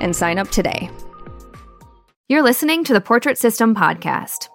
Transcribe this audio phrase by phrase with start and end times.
[0.00, 0.90] and sign up today.
[2.28, 4.48] You're listening to the Portrait System podcast.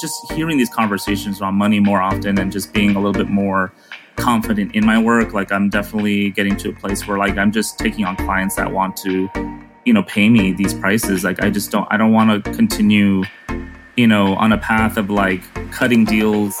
[0.00, 3.72] Just hearing these conversations around money more often and just being a little bit more
[4.16, 7.78] confident in my work, like I'm definitely getting to a place where like I'm just
[7.78, 9.28] taking on clients that want to,
[9.84, 11.24] you know, pay me these prices.
[11.24, 13.22] Like I just don't I don't want to continue,
[13.96, 16.60] you know, on a path of like cutting deals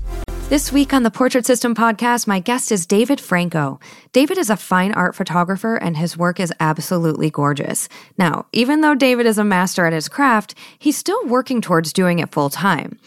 [0.51, 3.79] This week on the Portrait System podcast, my guest is David Franco.
[4.11, 7.87] David is a fine art photographer and his work is absolutely gorgeous.
[8.17, 12.19] Now, even though David is a master at his craft, he's still working towards doing
[12.19, 12.99] it full time.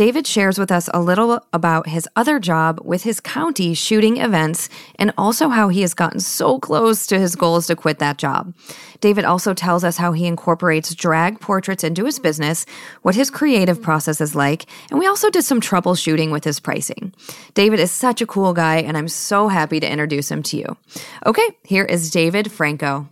[0.00, 4.70] David shares with us a little about his other job with his county shooting events
[4.94, 8.54] and also how he has gotten so close to his goals to quit that job.
[9.02, 12.64] David also tells us how he incorporates drag portraits into his business,
[13.02, 17.12] what his creative process is like, and we also did some troubleshooting with his pricing.
[17.52, 20.78] David is such a cool guy, and I'm so happy to introduce him to you.
[21.26, 23.06] Okay, here is David Franco.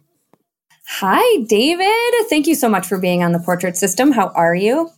[0.88, 2.28] Hi, David.
[2.30, 4.12] Thank you so much for being on the Portrait System.
[4.12, 4.90] How are you?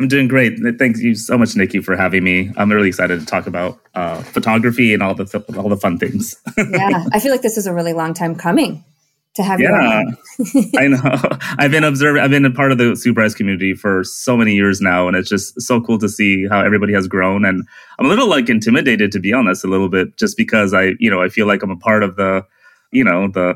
[0.00, 0.58] I'm doing great.
[0.78, 2.50] Thank you so much, Nikki, for having me.
[2.56, 5.98] I'm really excited to talk about uh, photography and all the th- all the fun
[5.98, 6.40] things.
[6.56, 8.82] yeah, I feel like this is a really long time coming
[9.34, 10.04] to have yeah,
[10.38, 10.70] you.
[10.78, 11.38] I know.
[11.58, 12.22] I've been observing.
[12.22, 15.18] I've been a part of the Sue Bryce community for so many years now, and
[15.18, 17.44] it's just so cool to see how everybody has grown.
[17.44, 17.68] And
[17.98, 21.10] I'm a little like intimidated, to be honest, a little bit, just because I, you
[21.10, 22.46] know, I feel like I'm a part of the
[22.90, 23.54] you know the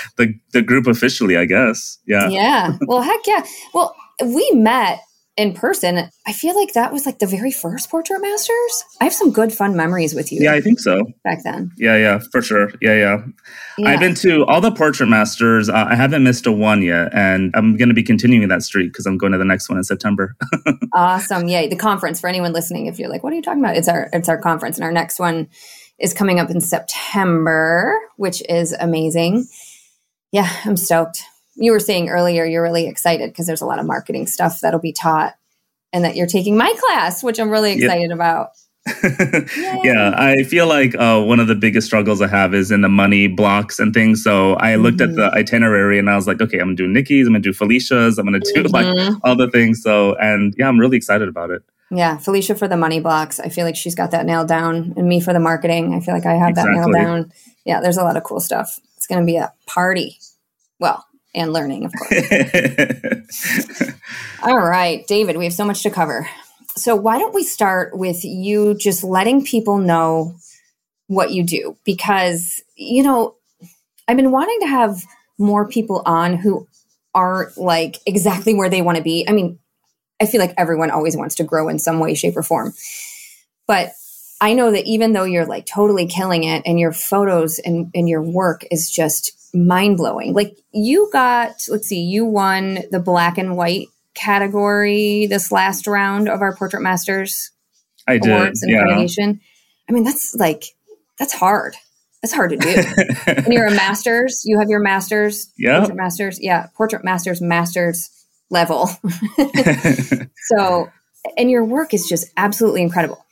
[0.16, 4.98] the the group officially i guess yeah yeah well heck yeah well we met
[5.36, 8.84] in person, I feel like that was like the very first Portrait Masters.
[9.00, 10.40] I have some good fun memories with you.
[10.40, 11.04] Yeah, I think so.
[11.24, 11.72] Back then.
[11.76, 12.70] Yeah, yeah, for sure.
[12.80, 13.22] Yeah, yeah.
[13.76, 13.88] yeah.
[13.88, 15.68] I've been to all the Portrait Masters.
[15.68, 18.92] Uh, I haven't missed a one yet, and I'm going to be continuing that streak
[18.92, 20.34] because I'm going to the next one in September.
[20.94, 21.48] awesome!
[21.48, 22.86] Yeah, the conference for anyone listening.
[22.86, 24.92] If you're like, "What are you talking about?" It's our it's our conference, and our
[24.92, 25.48] next one
[25.98, 29.46] is coming up in September, which is amazing.
[30.32, 31.22] Yeah, I'm stoked
[31.56, 34.80] you were saying earlier you're really excited because there's a lot of marketing stuff that'll
[34.80, 35.34] be taught
[35.92, 38.50] and that you're taking my class, which I'm really excited about.
[39.82, 42.88] yeah, I feel like uh, one of the biggest struggles I have is in the
[42.88, 44.22] money blocks and things.
[44.22, 45.18] So I looked mm-hmm.
[45.18, 47.52] at the itinerary and I was like, okay, I'm gonna do Nikki's, I'm gonna do
[47.52, 48.72] Felicia's, I'm gonna do mm-hmm.
[48.72, 49.82] like all the things.
[49.82, 51.62] So and yeah, I'm really excited about it.
[51.90, 53.40] Yeah, Felicia for the money blocks.
[53.40, 55.94] I feel like she's got that nailed down, and me for the marketing.
[55.94, 56.74] I feel like I have exactly.
[56.74, 57.32] that nailed down.
[57.64, 58.80] Yeah, there's a lot of cool stuff.
[58.96, 60.18] It's to be a party.
[60.80, 61.04] Well,
[61.36, 63.82] and learning, of course.
[64.42, 66.28] All right, David, we have so much to cover.
[66.76, 70.34] So, why don't we start with you just letting people know
[71.06, 71.76] what you do?
[71.84, 73.36] Because, you know,
[74.08, 75.02] I've been wanting to have
[75.38, 76.66] more people on who
[77.14, 79.26] aren't like exactly where they want to be.
[79.28, 79.58] I mean,
[80.20, 82.72] I feel like everyone always wants to grow in some way, shape, or form.
[83.66, 83.92] But
[84.40, 88.08] I know that even though you're like totally killing it and your photos and, and
[88.08, 90.32] your work is just mind blowing.
[90.32, 96.28] Like you got, let's see, you won the black and white category this last round
[96.28, 97.50] of our Portrait Masters
[98.06, 99.32] I awards did, and yeah.
[99.88, 100.64] I mean, that's like
[101.18, 101.76] that's hard.
[102.22, 102.82] That's hard to do.
[103.26, 104.42] and you're a master's.
[104.44, 105.52] You have your master's.
[105.56, 105.78] Yeah.
[105.78, 106.38] Portrait masters.
[106.40, 106.66] Yeah.
[106.74, 108.10] Portrait masters, masters
[108.50, 108.90] level.
[110.48, 110.90] so,
[111.36, 113.24] and your work is just absolutely incredible.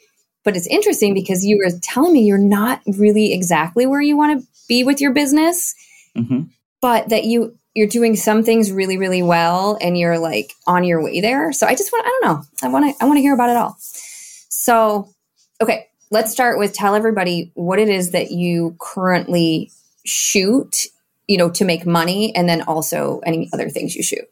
[0.45, 4.41] But it's interesting because you were telling me you're not really exactly where you want
[4.41, 5.75] to be with your business,
[6.17, 6.43] mm-hmm.
[6.81, 11.03] but that you you're doing some things really really well and you're like on your
[11.03, 11.53] way there.
[11.53, 12.43] So I just want I don't know.
[12.63, 13.77] I want to I want to hear about it all.
[14.65, 15.13] So,
[15.61, 19.71] okay, let's start with tell everybody what it is that you currently
[20.07, 20.87] shoot,
[21.27, 24.25] you know, to make money and then also any other things you shoot.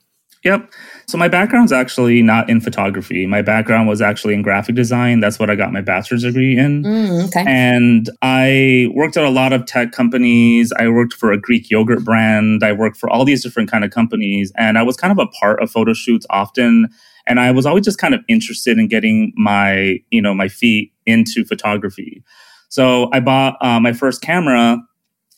[0.45, 0.73] Yep.
[1.07, 3.27] So my background's actually not in photography.
[3.27, 5.21] My background was actually in graphic design.
[5.21, 6.83] That's what I got my bachelor's degree in.
[6.83, 7.45] Mm, okay.
[7.47, 10.73] And I worked at a lot of tech companies.
[10.79, 12.63] I worked for a Greek yogurt brand.
[12.65, 14.53] I worked for all these different kind of companies.
[14.57, 16.89] And I was kind of a part of photo shoots often.
[17.27, 20.93] And I was always just kind of interested in getting my, you know, my feet
[21.07, 22.23] into photography.
[22.69, 24.79] So I bought uh, my first camera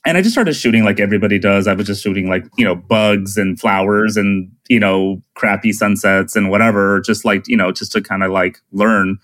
[0.05, 1.67] and I just started shooting like everybody does.
[1.67, 6.37] I was just shooting like, you know, bugs and flowers and, you know, crappy sunsets
[6.37, 9.19] and whatever, just like, you know, just to kind of like learn.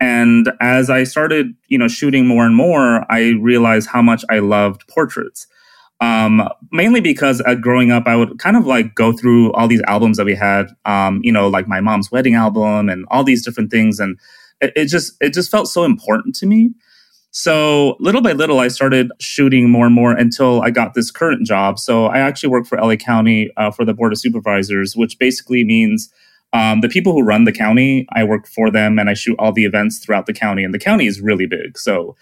[0.00, 4.38] And as I started, you know, shooting more and more, I realized how much I
[4.38, 5.46] loved portraits.
[6.00, 9.82] Um, mainly because uh, growing up, I would kind of like go through all these
[9.86, 13.44] albums that we had, um, you know, like my mom's wedding album and all these
[13.44, 14.00] different things.
[14.00, 14.18] And
[14.60, 16.72] it, it just, it just felt so important to me.
[17.34, 21.46] So little by little, I started shooting more and more until I got this current
[21.46, 21.78] job.
[21.78, 25.64] So I actually work for LA County uh, for the Board of Supervisors, which basically
[25.64, 26.12] means
[26.52, 29.50] um, the people who run the county, I work for them and I shoot all
[29.50, 30.62] the events throughout the county.
[30.62, 31.78] And the county is really big.
[31.78, 32.16] So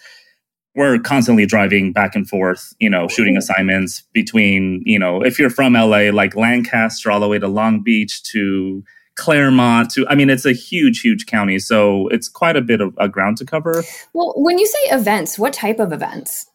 [0.76, 5.50] we're constantly driving back and forth, you know, shooting assignments between, you know, if you're
[5.50, 8.84] from LA, like Lancaster all the way to Long Beach to
[9.20, 12.94] Claremont to I mean it's a huge huge county so it's quite a bit of
[12.98, 13.84] a ground to cover.
[14.14, 16.46] Well, when you say events, what type of events?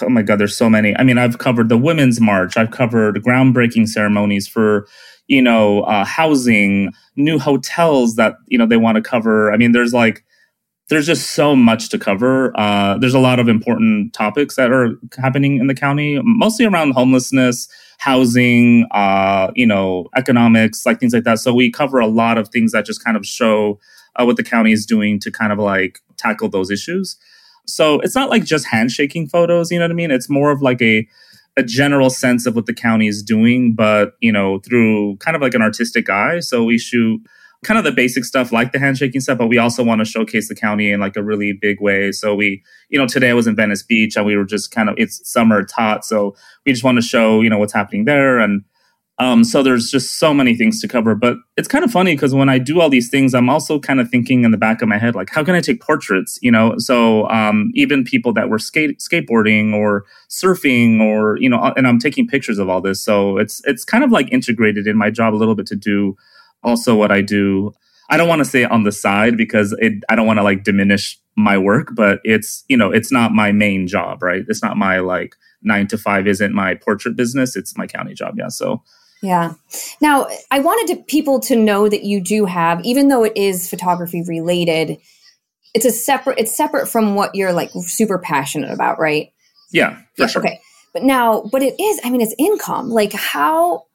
[0.00, 0.96] Oh my god, there's so many.
[0.96, 4.88] I mean, I've covered the women's march, I've covered groundbreaking ceremonies for
[5.26, 9.52] you know, uh, housing, new hotels that you know they want to cover.
[9.52, 10.24] I mean, there's like
[10.88, 12.52] there's just so much to cover.
[12.58, 16.92] Uh, there's a lot of important topics that are happening in the county, mostly around
[16.92, 17.68] homelessness,
[18.04, 21.38] housing, uh, you know, economics, like things like that.
[21.38, 23.80] So we cover a lot of things that just kind of show
[24.16, 27.16] uh, what the county is doing to kind of like tackle those issues.
[27.66, 30.10] So it's not like just handshaking photos, you know what I mean?
[30.10, 31.08] It's more of like a
[31.56, 35.40] a general sense of what the county is doing, but you know, through kind of
[35.40, 36.40] like an artistic eye.
[36.40, 37.22] So we shoot
[37.64, 40.48] kind of the basic stuff like the handshaking stuff, but we also want to showcase
[40.48, 42.12] the county in like a really big way.
[42.12, 44.88] So we, you know, today I was in Venice Beach and we were just kind
[44.88, 46.04] of, it's summer, hot.
[46.04, 48.38] So we just want to show, you know, what's happening there.
[48.38, 48.62] And
[49.18, 51.14] um, so there's just so many things to cover.
[51.14, 54.00] But it's kind of funny because when I do all these things, I'm also kind
[54.00, 56.38] of thinking in the back of my head, like, how can I take portraits?
[56.42, 61.72] You know, so um, even people that were skate skateboarding or surfing or, you know,
[61.76, 63.00] and I'm taking pictures of all this.
[63.00, 66.16] So it's it's kind of like integrated in my job a little bit to do
[66.64, 67.72] also what I do.
[68.10, 70.64] I don't want to say on the side because it, I don't want to like
[70.64, 74.44] diminish my work, but it's, you know, it's not my main job, right?
[74.48, 77.56] It's not my like nine to five isn't my portrait business.
[77.56, 78.34] It's my county job.
[78.36, 78.48] Yeah.
[78.48, 78.82] So,
[79.22, 79.54] yeah.
[80.02, 83.70] Now, I wanted to, people to know that you do have, even though it is
[83.70, 84.98] photography related,
[85.72, 89.32] it's a separate, it's separate from what you're like super passionate about, right?
[89.72, 90.42] Yeah, yeah sure.
[90.42, 90.60] Okay.
[90.92, 92.90] But now, but it is, I mean, it's income.
[92.90, 93.86] Like how,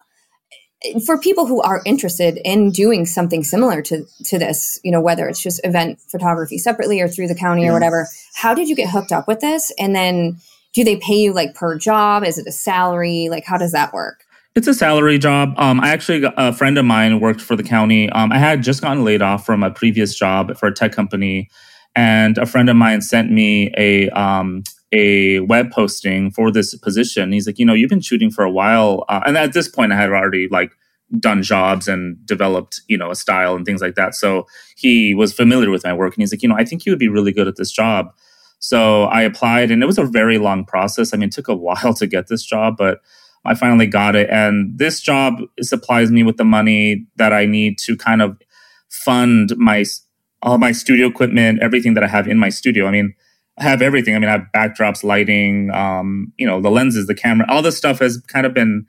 [1.05, 5.27] for people who are interested in doing something similar to to this, you know, whether
[5.27, 8.89] it's just event photography separately or through the county or whatever, how did you get
[8.89, 9.71] hooked up with this?
[9.77, 10.38] And then
[10.74, 12.24] do they pay you like per job?
[12.24, 13.27] Is it a salary?
[13.29, 14.24] Like how does that work?
[14.55, 15.53] It's a salary job.
[15.57, 18.09] Um, I actually, a friend of mine worked for the county.
[18.09, 21.50] Um, I had just gotten laid off from a previous job for a tech company,
[21.95, 27.31] and a friend of mine sent me a um, a web posting for this position.
[27.31, 29.91] He's like, you know, you've been shooting for a while, uh, and at this point,
[29.91, 30.72] I had already like
[31.17, 34.13] done jobs and developed, you know, a style and things like that.
[34.13, 36.91] So he was familiar with my work and he's like, you know, I think you
[36.91, 38.13] would be really good at this job.
[38.60, 41.13] So I applied and it was a very long process.
[41.13, 43.00] I mean, it took a while to get this job, but
[43.46, 44.29] I finally got it.
[44.29, 48.38] And this job supplies me with the money that I need to kind of
[48.89, 49.86] fund my
[50.41, 52.86] all my studio equipment, everything that I have in my studio.
[52.86, 53.13] I mean,
[53.60, 54.16] have everything.
[54.16, 57.78] I mean, I have backdrops, lighting, um, you know, the lenses, the camera, all this
[57.78, 58.86] stuff has kind of been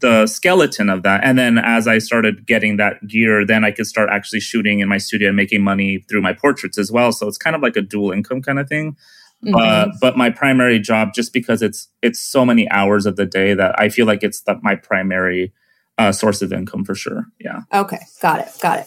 [0.00, 1.22] the skeleton of that.
[1.24, 4.88] And then as I started getting that gear, then I could start actually shooting in
[4.88, 7.12] my studio and making money through my portraits as well.
[7.12, 8.96] So it's kind of like a dual income kind of thing.
[9.44, 9.54] Mm-hmm.
[9.54, 13.54] Uh, but my primary job, just because it's it's so many hours of the day
[13.54, 15.52] that I feel like it's the, my primary
[15.96, 17.24] uh, source of income for sure.
[17.38, 17.60] Yeah.
[17.72, 18.86] Okay, got it, got it.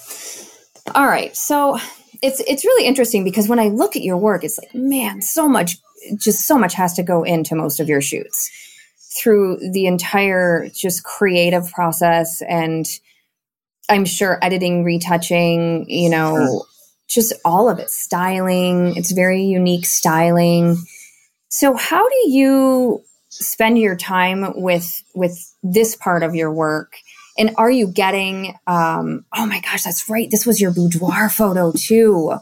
[0.93, 1.79] All right, so
[2.23, 5.47] it's it's really interesting because when I look at your work, it's like man, so
[5.47, 5.77] much,
[6.17, 8.49] just so much has to go into most of your shoots
[9.15, 12.87] through the entire just creative process and
[13.89, 16.65] I'm sure editing, retouching, you know,
[17.09, 18.95] just all of it, styling.
[18.95, 20.77] It's very unique styling.
[21.49, 26.93] So how do you spend your time with with this part of your work?
[27.37, 30.29] And are you getting um oh my gosh, that's right.
[30.29, 32.35] This was your boudoir photo too.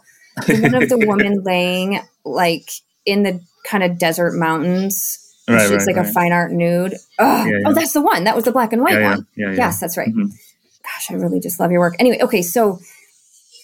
[0.48, 2.70] One of the women laying like
[3.06, 6.10] in the kind of desert mountains Right, it's right, like right.
[6.10, 6.94] a fine art nude.
[7.20, 7.64] Oh, yeah, yeah.
[7.66, 8.24] oh, that's the one.
[8.26, 9.28] That was the black and white yeah, one.
[9.36, 10.08] Yes, that's right.
[10.08, 10.28] Mm-hmm.
[10.28, 11.96] Gosh, I really just love your work.
[12.00, 12.80] Anyway, okay, so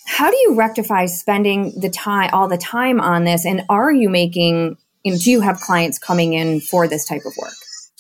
[0.05, 3.45] how do you rectify spending the time, all the time on this?
[3.45, 7.25] And are you making, you know, do you have clients coming in for this type
[7.25, 7.53] of work?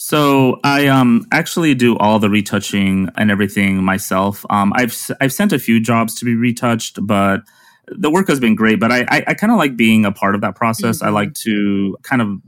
[0.07, 4.45] So I um actually do all the retouching and everything myself.
[4.49, 7.41] Um, I've I've sent a few jobs to be retouched, but
[7.89, 8.79] the work has been great.
[8.79, 10.99] But I I, I kind of like being a part of that process.
[10.99, 11.07] Mm-hmm.
[11.07, 12.39] I like to kind of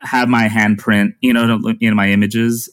[0.00, 2.70] have my handprint, you know, in my images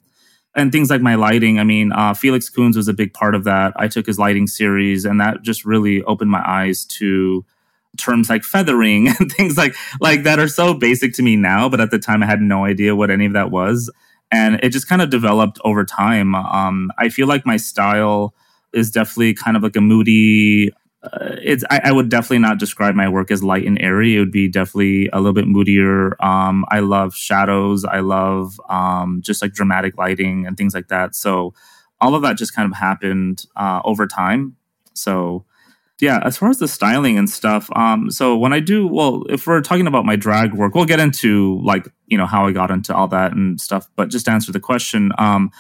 [0.56, 1.60] and things like my lighting.
[1.60, 3.74] I mean, uh, Felix Kunze was a big part of that.
[3.75, 7.44] I took his lighting series, and that just really opened my eyes to
[7.98, 11.69] terms like feathering and things like like that are so basic to me now.
[11.69, 13.91] But at the time, I had no idea what any of that was,
[14.31, 16.36] and it just kind of developed over time.
[16.36, 18.34] Um, I feel like my style
[18.74, 22.93] is definitely kind of like a moody uh, it's I, I, would definitely not describe
[22.93, 24.17] my work as light and airy.
[24.17, 26.22] It would be definitely a little bit moodier.
[26.24, 27.86] Um, I love shadows.
[27.86, 31.15] I love um, just like dramatic lighting and things like that.
[31.15, 31.53] So
[32.01, 34.58] all of that just kind of happened uh, over time.
[34.93, 35.46] So
[36.00, 39.46] yeah, as far as the styling and stuff, um, so when I do, well, if
[39.46, 42.72] we're talking about my drag work, we'll get into like you know how I got
[42.72, 43.89] into all that and stuff.
[43.96, 45.51] But just to answer the question, um,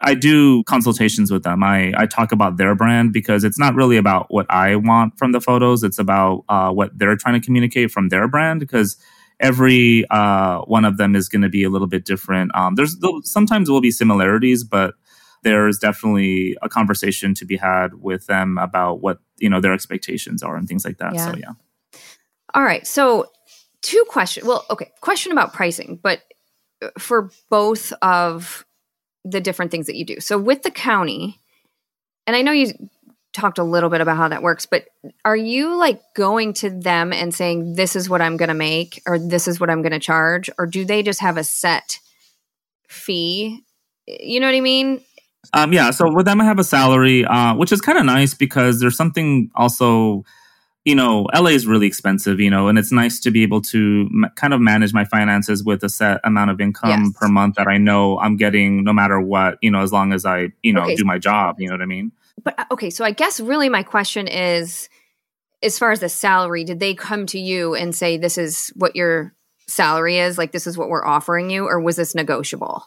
[0.00, 1.62] I do consultations with them.
[1.62, 5.32] I, I talk about their brand because it's not really about what I want from
[5.32, 5.82] the photos.
[5.82, 8.96] It's about uh, what they're trying to communicate from their brand because
[9.40, 12.54] every uh, one of them is going to be a little bit different.
[12.54, 14.94] Um, there's sometimes will be similarities, but
[15.44, 20.42] there's definitely a conversation to be had with them about what you know their expectations
[20.42, 21.14] are and things like that.
[21.14, 21.32] Yeah.
[21.32, 21.52] So yeah.
[22.54, 22.86] All right.
[22.86, 23.26] So
[23.82, 24.46] two questions.
[24.46, 26.22] Well, okay, question about pricing, but
[26.82, 28.64] uh, for both of
[29.24, 30.20] the different things that you do.
[30.20, 31.40] So with the county,
[32.26, 32.72] and I know you
[33.32, 34.86] talked a little bit about how that works, but
[35.24, 39.02] are you like going to them and saying, this is what I'm going to make
[39.06, 40.48] or this is what I'm going to charge?
[40.58, 41.98] Or do they just have a set
[42.88, 43.64] fee?
[44.06, 45.00] You know what I mean?
[45.54, 45.90] Um, yeah.
[45.90, 48.96] So with them, I have a salary, uh, which is kind of nice because there's
[48.96, 50.24] something also
[50.84, 54.08] you know, LA is really expensive, you know, and it's nice to be able to
[54.12, 57.12] m- kind of manage my finances with a set amount of income yes.
[57.18, 60.26] per month that I know I'm getting no matter what, you know, as long as
[60.26, 60.94] I, you know, okay.
[60.94, 62.12] do my job, you know what I mean?
[62.42, 64.90] But uh, okay, so I guess really my question is
[65.62, 68.94] as far as the salary, did they come to you and say this is what
[68.94, 69.34] your
[69.66, 72.84] salary is, like this is what we're offering you or was this negotiable?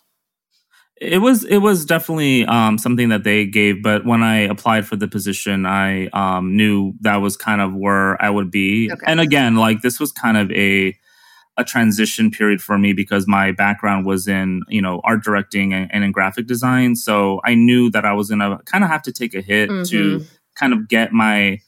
[1.00, 4.96] It was it was definitely um, something that they gave, but when I applied for
[4.96, 8.92] the position, I um, knew that was kind of where I would be.
[8.92, 9.06] Okay.
[9.06, 10.98] And again, like this was kind of a
[11.56, 15.92] a transition period for me because my background was in you know art directing and,
[15.94, 19.12] and in graphic design, so I knew that I was gonna kind of have to
[19.12, 19.84] take a hit mm-hmm.
[19.84, 20.26] to
[20.56, 21.60] kind of get my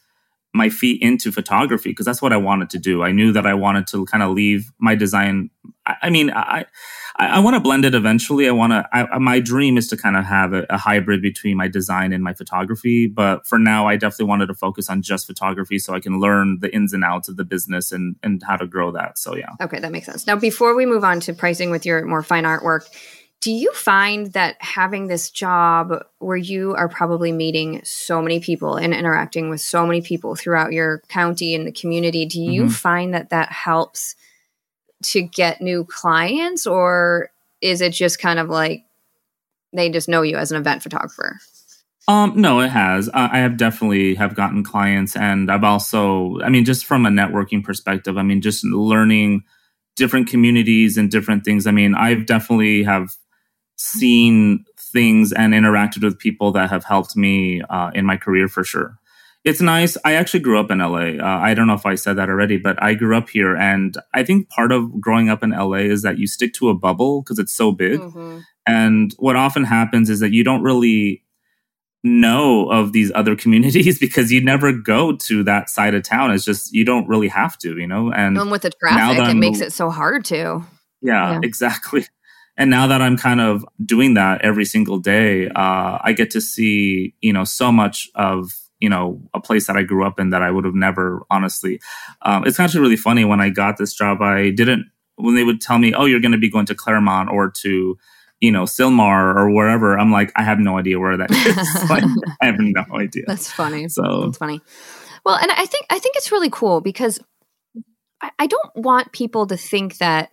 [0.54, 3.04] my feet into photography because that's what I wanted to do.
[3.04, 5.52] I knew that I wanted to kind of leave my design.
[5.86, 6.66] I, I mean, I
[7.20, 8.48] I, I want to blend it eventually.
[8.48, 9.20] I want to.
[9.20, 12.34] My dream is to kind of have a, a, hybrid between my design and my
[12.34, 13.08] photography.
[13.08, 16.60] But for now, I definitely wanted to focus on just photography so I can learn
[16.62, 19.20] the ins and outs of the business and and how to grow that.
[19.20, 19.50] So yeah.
[19.62, 20.26] Okay, that makes sense.
[20.26, 22.88] Now, before we move on to pricing with your more fine artwork,
[23.42, 28.76] do you find that having this job where you are probably meeting so many people
[28.76, 32.72] and interacting with so many people throughout your county and the community, do you mm-hmm.
[32.72, 34.16] find that that helps?
[35.04, 38.84] To get new clients or is it just kind of like
[39.74, 41.40] they just know you as an event photographer?
[42.08, 43.08] Um, no, it has.
[43.10, 47.10] Uh, I have definitely have gotten clients, and I've also, I mean, just from a
[47.10, 49.44] networking perspective, I mean, just learning
[49.96, 51.68] different communities and different things.
[51.68, 53.12] I mean, I've definitely have
[53.76, 58.64] seen things and interacted with people that have helped me uh, in my career for
[58.64, 58.99] sure.
[59.46, 59.98] It's nice.
[60.04, 61.18] I actually grew up in LA.
[61.18, 63.56] Uh, I don't know if I said that already, but I grew up here.
[63.56, 66.74] And I think part of growing up in LA is that you stick to a
[66.74, 68.00] bubble because it's so big.
[68.02, 68.40] Mm-hmm.
[68.68, 71.24] And what often happens is that you don't really
[72.04, 76.32] know of these other communities because you never go to that side of town.
[76.32, 78.12] It's just, you don't really have to, you know?
[78.12, 80.66] And, and with the traffic, it makes it so hard to.
[81.02, 82.06] Yeah, yeah, exactly.
[82.58, 86.42] And now that I'm kind of doing that every single day, uh, I get to
[86.42, 90.30] see, you know, so much of you know a place that I grew up in
[90.32, 91.80] that I would have never honestly.
[92.22, 94.22] Um, it's actually really funny when I got this job.
[94.22, 97.30] I didn't when they would tell me, "Oh, you're going to be going to Claremont
[97.30, 97.98] or to."
[98.42, 100.00] You know, Sylmar or wherever.
[100.00, 101.90] I'm like, I have no idea where that is.
[101.90, 102.06] like,
[102.42, 103.26] I have no idea.
[103.28, 103.90] That's funny.
[103.90, 104.62] So that's funny.
[105.26, 107.20] Well, and I think I think it's really cool because
[108.22, 110.32] I, I don't want people to think that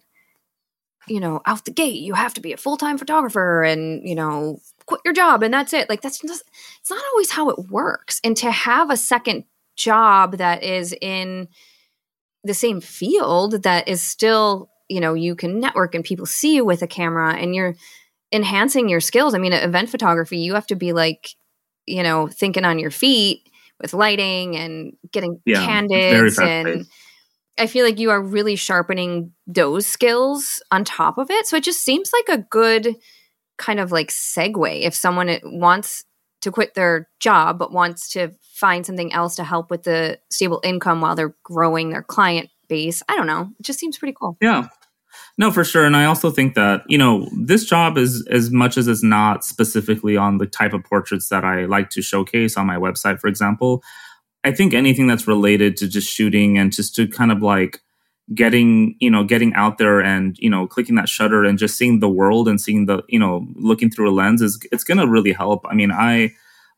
[1.08, 4.14] you know, out the gate, you have to be a full time photographer and, you
[4.14, 5.88] know, quit your job and that's it.
[5.88, 6.44] Like that's just,
[6.80, 8.20] it's not always how it works.
[8.24, 9.44] And to have a second
[9.76, 11.48] job that is in
[12.44, 16.64] the same field that is still, you know, you can network and people see you
[16.64, 17.74] with a camera and you're
[18.32, 19.34] enhancing your skills.
[19.34, 21.30] I mean, event photography, you have to be like,
[21.86, 23.48] you know, thinking on your feet
[23.80, 26.86] with lighting and getting yeah, candids and
[27.58, 31.46] I feel like you are really sharpening those skills on top of it.
[31.46, 32.96] So it just seems like a good
[33.58, 36.04] kind of like segue if someone eh, wants
[36.42, 40.60] to quit their job but wants to find something else to help with the stable
[40.64, 43.02] income while they're growing their client base.
[43.08, 43.50] I don't know.
[43.58, 44.36] It just seems pretty cool.
[44.40, 44.68] Yeah.
[45.38, 45.84] No, for sure.
[45.84, 49.44] And I also think that, you know, this job is as much as it's not
[49.44, 53.28] specifically on the type of portraits that I like to showcase on my website, for
[53.28, 53.82] example.
[54.44, 57.80] I think anything that's related to just shooting and just to kind of like
[58.34, 62.00] getting you know getting out there and you know clicking that shutter and just seeing
[62.00, 65.06] the world and seeing the you know looking through a lens is it's going to
[65.06, 66.32] really help i mean i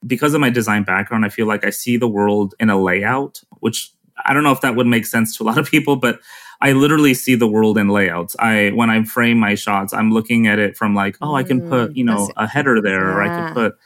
[0.07, 3.40] because of my design background i feel like i see the world in a layout
[3.61, 3.90] which
[4.27, 6.20] i don't know if that would make sense to a lot of people but
[6.61, 10.46] i literally see the world in layouts i when i frame my shots i'm looking
[10.46, 13.14] at it from like oh i can put mm, you know a header there yeah.
[13.14, 13.79] or i could put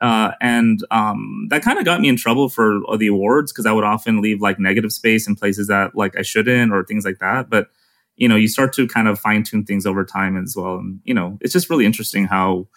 [0.00, 3.72] uh, and um, that kind of got me in trouble for the awards because I
[3.72, 7.18] would often leave like negative space in places that like I shouldn't or things like
[7.18, 7.50] that.
[7.50, 7.68] But
[8.16, 10.76] you know, you start to kind of fine tune things over time as well.
[10.76, 12.68] And you know, it's just really interesting how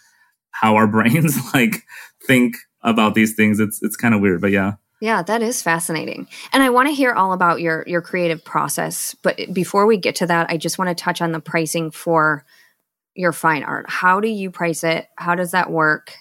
[0.52, 1.84] how our brains like
[2.26, 3.60] think about these things.
[3.60, 4.74] It's it's kind of weird, but yeah.
[5.00, 6.30] Yeah, that is fascinating.
[6.54, 10.16] And I want to hear all about your your creative process, but before we get
[10.18, 12.46] to that, I just want to touch on the pricing for
[13.16, 13.86] your fine art.
[13.90, 15.08] How do you price it?
[15.18, 16.14] How does that work?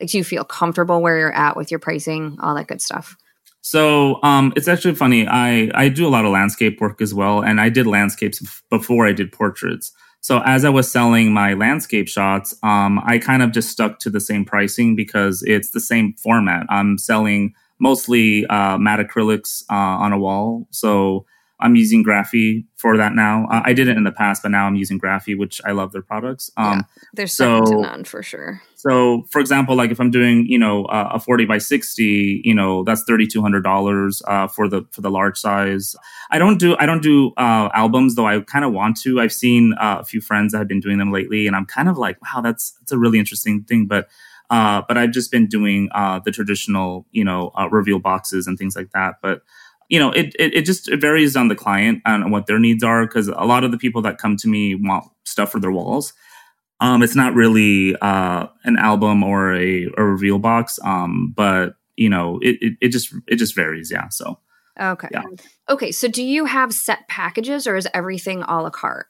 [0.00, 3.16] Like, do you feel comfortable where you're at with your pricing, all that good stuff?
[3.60, 5.26] So um, it's actually funny.
[5.26, 9.06] I I do a lot of landscape work as well, and I did landscapes before
[9.06, 9.92] I did portraits.
[10.20, 14.10] So as I was selling my landscape shots, um, I kind of just stuck to
[14.10, 16.66] the same pricing because it's the same format.
[16.68, 21.26] I'm selling mostly uh, matte acrylics uh, on a wall, so
[21.60, 23.46] I'm using Graphy for that now.
[23.50, 25.92] Uh, I did it in the past, but now I'm using Graphy, which I love
[25.92, 26.50] their products.
[26.56, 26.82] Um, yeah,
[27.14, 28.62] they're so, to none for sure.
[28.78, 32.54] So, for example, like if I'm doing, you know, uh, a 40 by 60, you
[32.54, 35.96] know, that's $3,200 uh, for the for the large size.
[36.30, 38.26] I don't do I don't do uh, albums though.
[38.26, 39.20] I kind of want to.
[39.20, 41.88] I've seen uh, a few friends that have been doing them lately, and I'm kind
[41.88, 43.86] of like, wow, that's that's a really interesting thing.
[43.86, 44.08] But
[44.48, 48.76] uh, but I've just been doing uh, the traditional, you know, reveal boxes and things
[48.76, 49.16] like that.
[49.20, 49.42] But
[49.88, 52.84] you know, it, it, it just it varies on the client and what their needs
[52.84, 55.72] are because a lot of the people that come to me want stuff for their
[55.72, 56.12] walls.
[56.80, 62.08] Um, it's not really uh, an album or a, a reveal box, um, but you
[62.08, 63.90] know, it, it, it just it just varies.
[63.90, 64.08] Yeah.
[64.08, 64.38] So.
[64.80, 65.08] Okay.
[65.10, 65.24] Yeah.
[65.68, 65.90] Okay.
[65.90, 69.08] So, do you have set packages, or is everything a la carte?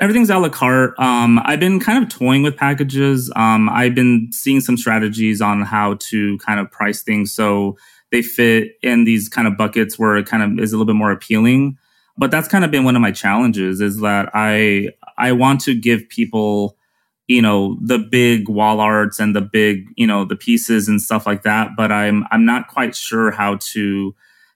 [0.00, 0.98] Everything's a la carte.
[0.98, 3.30] Um, I've been kind of toying with packages.
[3.36, 7.76] Um, I've been seeing some strategies on how to kind of price things so
[8.10, 10.96] they fit in these kind of buckets where it kind of is a little bit
[10.96, 11.78] more appealing.
[12.16, 15.74] But that's kind of been one of my challenges is that I I want to
[15.74, 16.76] give people
[17.26, 21.26] you know the big wall arts and the big you know the pieces and stuff
[21.26, 24.14] like that but i'm i'm not quite sure how to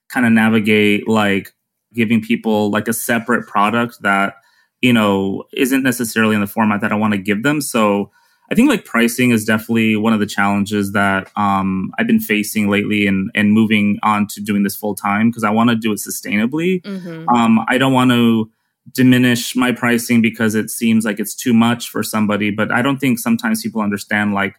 [0.08, 1.54] kind of navigate like
[1.94, 4.34] giving people like a separate product that
[4.82, 8.10] you know isn't necessarily in the format that i want to give them so
[8.50, 12.68] I think like pricing is definitely one of the challenges that um, I've been facing
[12.68, 15.92] lately and and moving on to doing this full time because I want to do
[15.92, 16.82] it sustainably.
[16.82, 17.28] Mm-hmm.
[17.28, 18.50] Um, I don't want to
[18.92, 22.98] diminish my pricing because it seems like it's too much for somebody, but I don't
[22.98, 24.54] think sometimes people understand like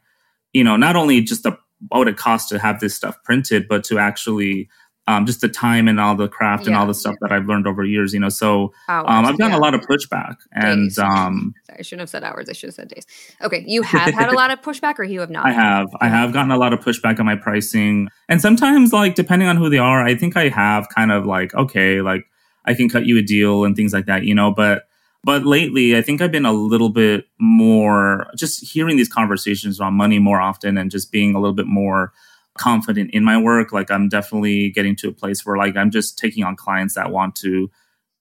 [0.54, 3.84] you know not only just the what it cost to have this stuff printed, but
[3.86, 4.70] to actually
[5.10, 6.68] um, just the time and all the craft yeah.
[6.68, 8.30] and all the stuff that I've learned over years, you know.
[8.30, 9.58] So um, I've gotten yeah.
[9.58, 12.48] a lot of pushback, and um, Sorry, I shouldn't have said hours.
[12.48, 13.08] I should have said days.
[13.42, 15.48] Okay, you have had a lot of pushback, or you have not?
[15.48, 15.88] I have.
[16.00, 19.58] I have gotten a lot of pushback on my pricing, and sometimes, like depending on
[19.58, 22.26] who they are, I think I have kind of like okay, like
[22.66, 24.52] I can cut you a deal and things like that, you know.
[24.52, 24.84] But
[25.24, 29.96] but lately, I think I've been a little bit more just hearing these conversations around
[29.96, 32.14] money more often, and just being a little bit more
[32.58, 33.72] confident in my work.
[33.72, 37.12] Like I'm definitely getting to a place where like I'm just taking on clients that
[37.12, 37.70] want to,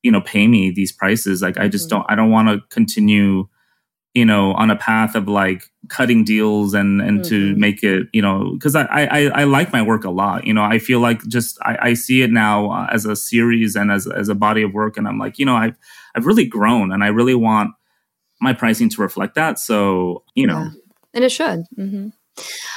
[0.03, 1.42] you know, pay me these prices.
[1.42, 1.98] Like I just mm-hmm.
[1.98, 3.48] don't I don't want to continue,
[4.18, 7.28] you know, on a path of like cutting deals and and mm-hmm.
[7.28, 10.44] to make it, you know, because I, I I like my work a lot.
[10.44, 13.76] You know, I feel like just I, I see it now uh, as a series
[13.76, 15.76] and as as a body of work, and I'm like, you know, I've
[16.16, 17.70] I've really grown, and I really want
[18.40, 19.61] my pricing to reflect that.
[19.61, 20.70] So you know, yeah.
[21.14, 21.64] and it should.
[21.78, 22.09] Mm-hmm.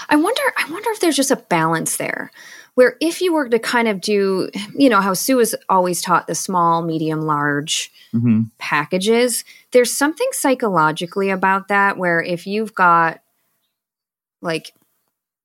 [0.10, 2.30] I wonder I wonder if there's just a balance there
[2.76, 6.28] where if you were to kind of do, you know, how Sue has always taught
[6.28, 8.44] the small, medium, large mm-hmm.
[8.58, 13.22] packages, there's something psychologically about that where if you've got
[14.42, 14.74] like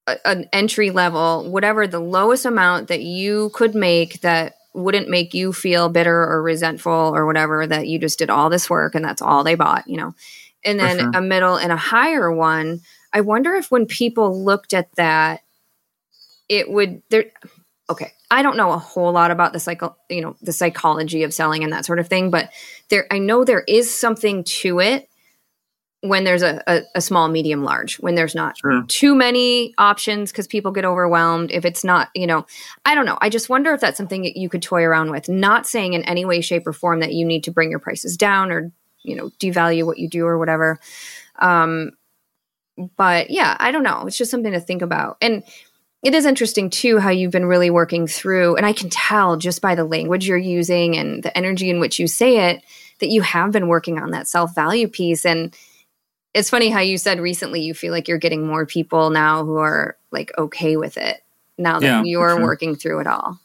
[0.06, 5.32] a, an entry level, whatever the lowest amount that you could make that wouldn't make
[5.34, 9.04] you feel bitter or resentful or whatever that you just did all this work and
[9.04, 10.14] that's all they bought, you know.
[10.64, 11.10] And then sure.
[11.14, 12.80] a middle and a higher one
[13.16, 15.40] I wonder if when people looked at that,
[16.48, 17.26] it would there.
[17.88, 21.32] Okay, I don't know a whole lot about the cycle, you know, the psychology of
[21.32, 22.50] selling and that sort of thing, but
[22.88, 25.08] there, I know there is something to it
[26.00, 27.96] when there's a, a, a small, medium, large.
[27.96, 28.84] When there's not sure.
[28.88, 31.50] too many options because people get overwhelmed.
[31.50, 32.46] If it's not, you know,
[32.84, 33.18] I don't know.
[33.20, 35.28] I just wonder if that's something that you could toy around with.
[35.28, 38.16] Not saying in any way, shape, or form that you need to bring your prices
[38.16, 40.78] down or you know devalue what you do or whatever.
[41.38, 41.92] Um,
[42.96, 44.04] but yeah, I don't know.
[44.06, 45.16] It's just something to think about.
[45.20, 45.42] And
[46.06, 49.60] it is interesting too how you've been really working through, and I can tell just
[49.60, 52.62] by the language you're using and the energy in which you say it
[53.00, 55.26] that you have been working on that self value piece.
[55.26, 55.52] And
[56.32, 59.56] it's funny how you said recently you feel like you're getting more people now who
[59.56, 61.24] are like okay with it
[61.58, 62.42] now that yeah, you're sure.
[62.42, 63.40] working through it all.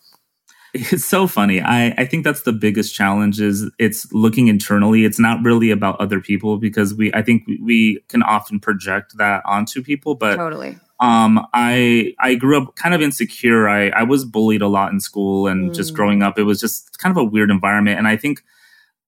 [0.73, 1.61] It's so funny.
[1.61, 5.03] I, I think that's the biggest challenge is it's looking internally.
[5.03, 9.41] It's not really about other people because we I think we can often project that
[9.45, 10.13] onto people.
[10.13, 10.77] But totally.
[11.01, 13.67] Um, I I grew up kind of insecure.
[13.67, 15.75] I, I was bullied a lot in school and mm.
[15.75, 17.97] just growing up, it was just kind of a weird environment.
[17.97, 18.43] And I think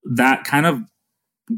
[0.03, 0.81] that kind of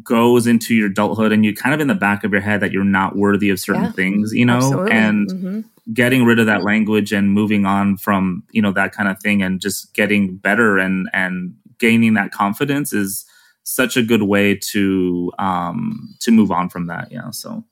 [0.03, 2.71] goes into your adulthood and you kind of in the back of your head that
[2.71, 4.57] you're not worthy of certain yeah, things, you know?
[4.57, 4.91] Absolutely.
[4.91, 5.61] And mm-hmm
[5.93, 9.41] getting rid of that language and moving on from you know that kind of thing
[9.41, 13.25] and just getting better and and gaining that confidence is
[13.63, 17.63] such a good way to um to move on from that yeah so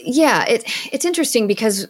[0.00, 1.86] yeah it it's interesting because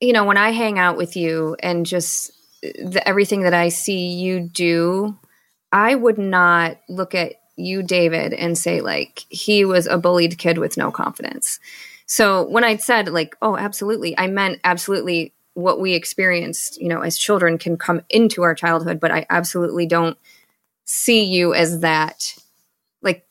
[0.00, 2.30] you know when i hang out with you and just
[2.62, 5.16] the, everything that i see you do
[5.72, 10.58] i would not look at you david and say like he was a bullied kid
[10.58, 11.58] with no confidence
[12.12, 17.00] so when I said like, oh, absolutely, I meant absolutely what we experienced, you know,
[17.00, 20.18] as children can come into our childhood, but I absolutely don't
[20.84, 22.34] see you as that.
[23.00, 23.26] Like,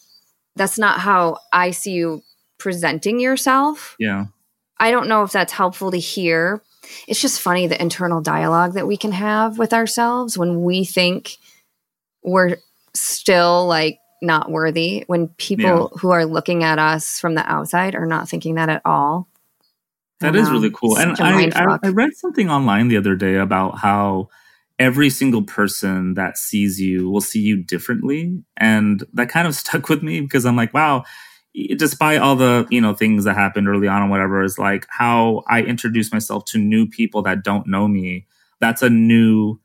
[0.56, 2.24] that's not how I see you
[2.62, 3.96] presenting yourself.
[4.00, 4.26] Yeah.
[4.80, 6.62] I don't know if that's helpful to hear.
[7.08, 11.38] It's just funny the internal dialogue that we can have with ourselves when we think
[12.24, 12.58] we're
[12.94, 16.00] still like not worthy when people yeah.
[16.00, 19.28] who are looking at us from the outside are not thinking that at all.
[20.20, 20.98] That is really um, cool.
[21.00, 24.30] And I, I, I, read something online the other day about how
[24.78, 28.44] every single person that sees you will see you differently.
[28.58, 31.06] And that kind of stuck with me because I'm like, wow,
[31.78, 35.44] despite all the, you know, things that happened early on and whatever, is like how
[35.48, 38.26] I introduce myself to new people that don't know me.
[38.60, 39.60] That's a new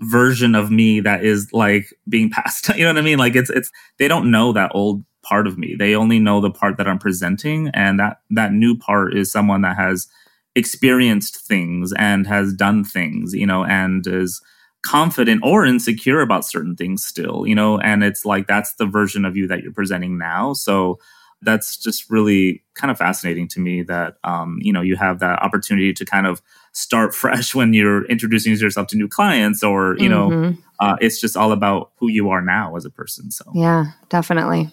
[0.00, 2.68] version of me that is like being passed.
[2.70, 3.18] You know what I mean?
[3.18, 5.74] Like it's it's they don't know that old part of me.
[5.76, 9.62] They only know the part that I'm presenting and that that new part is someone
[9.62, 10.06] that has
[10.54, 14.40] experienced things and has done things, you know, and is
[14.84, 19.24] confident or insecure about certain things still, you know, and it's like that's the version
[19.24, 20.52] of you that you're presenting now.
[20.52, 20.98] So
[21.44, 25.40] that's just really kind of fascinating to me that um, you know you have that
[25.42, 30.08] opportunity to kind of start fresh when you're introducing yourself to new clients or you
[30.08, 30.50] mm-hmm.
[30.50, 33.44] know uh, it's just all about who you are now as a person so.
[33.54, 34.70] Yeah definitely.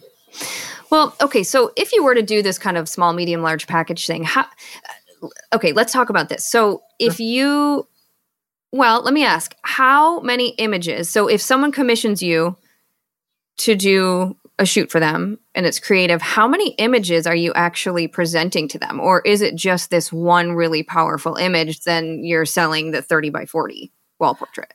[0.90, 4.08] Well okay so if you were to do this kind of small medium large package
[4.08, 4.48] thing how
[5.54, 6.50] okay let's talk about this.
[6.50, 7.88] So if you
[8.72, 12.56] well let me ask how many images so if someone commissions you
[13.58, 18.08] to do a shoot for them and it's creative, how many images are you actually
[18.08, 19.00] presenting to them?
[19.00, 21.82] Or is it just this one really powerful image?
[21.82, 24.74] Then you're selling the 30 by 40 wall portrait.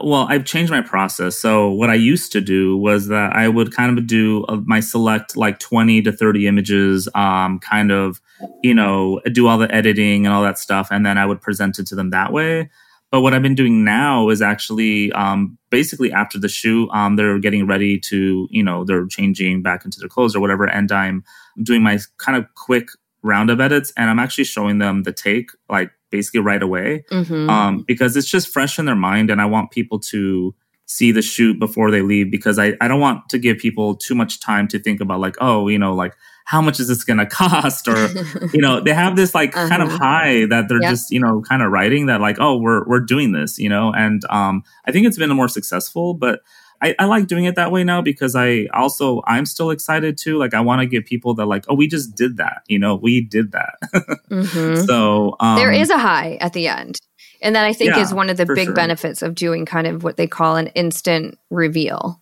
[0.00, 1.38] Well, I've changed my process.
[1.38, 5.36] So what I used to do was that I would kind of do my select
[5.36, 8.20] like 20 to 30 images, um, kind of,
[8.62, 10.88] you know, do all the editing and all that stuff.
[10.90, 12.70] And then I would present it to them that way.
[13.12, 17.38] But what I've been doing now is actually um, basically after the shoot, um, they're
[17.38, 20.64] getting ready to, you know, they're changing back into their clothes or whatever.
[20.64, 21.22] And I'm
[21.62, 22.88] doing my kind of quick
[23.22, 27.50] round of edits and I'm actually showing them the take like basically right away mm-hmm.
[27.50, 30.54] um, because it's just fresh in their mind and I want people to
[30.92, 34.14] see the shoot before they leave because I, I don't want to give people too
[34.14, 37.18] much time to think about like oh you know like how much is this going
[37.24, 38.08] to cost or
[38.52, 39.68] you know they have this like uh-huh.
[39.68, 39.98] kind of uh-huh.
[39.98, 40.90] high that they're yep.
[40.90, 43.92] just you know kind of writing that like oh we're we're doing this you know
[43.92, 46.40] and um I think it's been more successful but
[46.82, 50.36] I, I, like doing it that way now because I also I'm still excited too.
[50.36, 52.62] Like I want to give people that like, oh, we just did that.
[52.66, 53.74] You know, we did that.
[54.28, 54.84] mm-hmm.
[54.84, 56.98] So um, there is a high at the end,
[57.42, 58.74] and that I think yeah, is one of the big sure.
[58.74, 62.20] benefits of doing kind of what they call an instant reveal.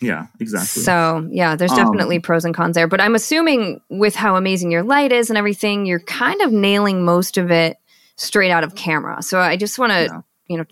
[0.00, 0.82] Yeah, exactly.
[0.82, 2.88] So yeah, there's definitely um, pros and cons there.
[2.88, 7.04] But I'm assuming with how amazing your light is and everything, you're kind of nailing
[7.04, 7.76] most of it
[8.16, 9.22] straight out of camera.
[9.22, 10.20] So I just want to yeah.
[10.48, 10.64] you know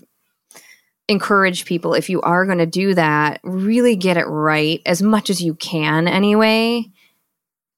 [1.09, 5.31] encourage people if you are going to do that, really get it right as much
[5.31, 6.85] as you can anyway.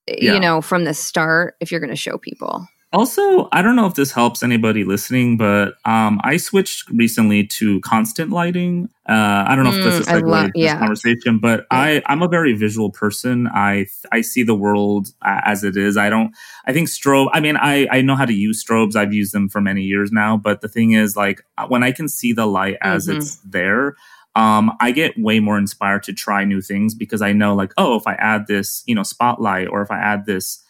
[0.07, 0.35] Yeah.
[0.35, 2.67] You know, from the start if you're going to show people.
[2.93, 7.81] Also, I don't know if this helps anybody listening, but um, I switched recently to
[7.81, 8.91] constant lighting.
[9.09, 10.79] Uh, I don't know mm, if this is a love, yeah.
[10.79, 11.79] conversation, but yeah.
[11.79, 13.49] I I'm a very visual person.
[13.49, 15.97] I I see the world as it is.
[15.97, 16.35] I don't.
[16.67, 17.31] I think strobe.
[17.33, 18.95] I mean, I I know how to use strobes.
[18.95, 20.37] I've used them for many years now.
[20.37, 23.19] But the thing is, like when I can see the light as mm-hmm.
[23.19, 23.97] it's there,
[24.37, 27.97] um, I get way more inspired to try new things because I know, like, oh,
[27.97, 30.63] if I add this, you know, spotlight, or if I add this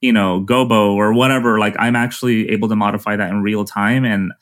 [0.00, 4.04] you know, Gobo or whatever, like I'm actually able to modify that in real time.
[4.04, 4.32] And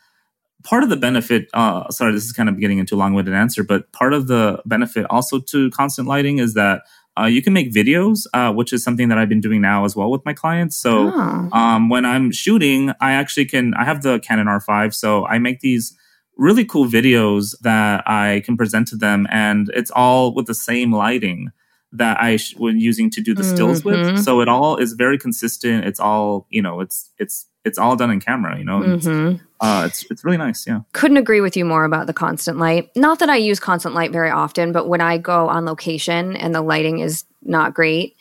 [0.65, 3.35] part of the benefit, uh, sorry, this is kind of getting into a long winded
[3.35, 6.83] answer, but part of the benefit also to constant lighting is that
[7.19, 9.97] uh, you can make videos, uh, which is something that I've been doing now as
[9.97, 10.77] well with my clients.
[10.77, 11.49] So oh.
[11.53, 15.61] um, when I'm shooting, I actually can, I have the Canon R5, so I make
[15.61, 15.97] these
[16.37, 20.93] really cool videos that I can present to them, and it's all with the same
[20.93, 21.51] lighting
[21.93, 24.15] that I sh- was using to do the stills mm-hmm.
[24.15, 24.25] with.
[24.25, 25.85] So it all is very consistent.
[25.85, 26.81] It's all you know.
[26.81, 28.59] It's it's it's all done in camera.
[28.59, 28.81] You know.
[28.81, 29.29] Mm-hmm.
[29.29, 30.67] It's, uh, it's it's really nice.
[30.67, 30.81] Yeah.
[30.93, 32.91] Couldn't agree with you more about the constant light.
[32.97, 36.55] Not that I use constant light very often, but when I go on location and
[36.55, 38.17] the lighting is not great.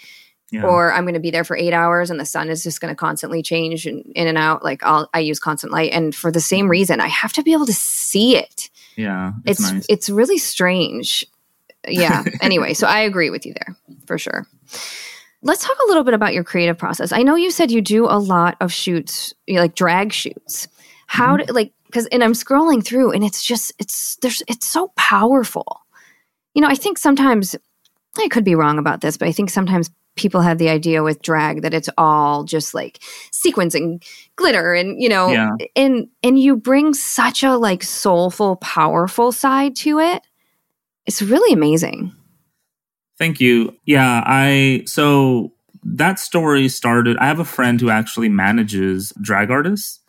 [0.52, 0.64] Yeah.
[0.64, 2.92] Or I'm going to be there for eight hours and the sun is just going
[2.92, 4.64] to constantly change in, in and out.
[4.64, 7.52] Like I'll, I use constant light, and for the same reason, I have to be
[7.52, 8.70] able to see it.
[8.96, 9.86] Yeah, it's it's, nice.
[9.90, 11.26] it's really strange
[11.88, 12.24] yeah.
[12.42, 14.48] anyway, so I agree with you there for sure.
[15.42, 17.12] Let's talk a little bit about your creative process.
[17.12, 20.68] I know you said you do a lot of shoots, like drag shoots.
[21.08, 21.46] How mm-hmm.
[21.46, 25.82] do like because and I'm scrolling through and it's just it's there's it's so powerful.
[26.54, 27.56] You know, I think sometimes
[28.18, 31.22] I could be wrong about this, but I think sometimes people have the idea with
[31.22, 33.00] drag that it's all just like
[33.32, 34.02] sequins and
[34.36, 35.52] glitter and you know yeah.
[35.76, 40.24] and and you bring such a like soulful powerful side to it
[41.06, 42.12] it's really amazing.
[43.18, 43.76] Thank you.
[43.86, 47.18] Yeah, I so that story started.
[47.18, 50.00] I have a friend who actually manages drag artists,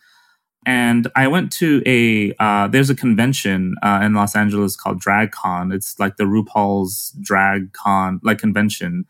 [0.64, 5.72] and I went to a uh, there's a convention uh, in Los Angeles called DragCon.
[5.72, 9.04] It's like the RuPaul's Drag Con like convention.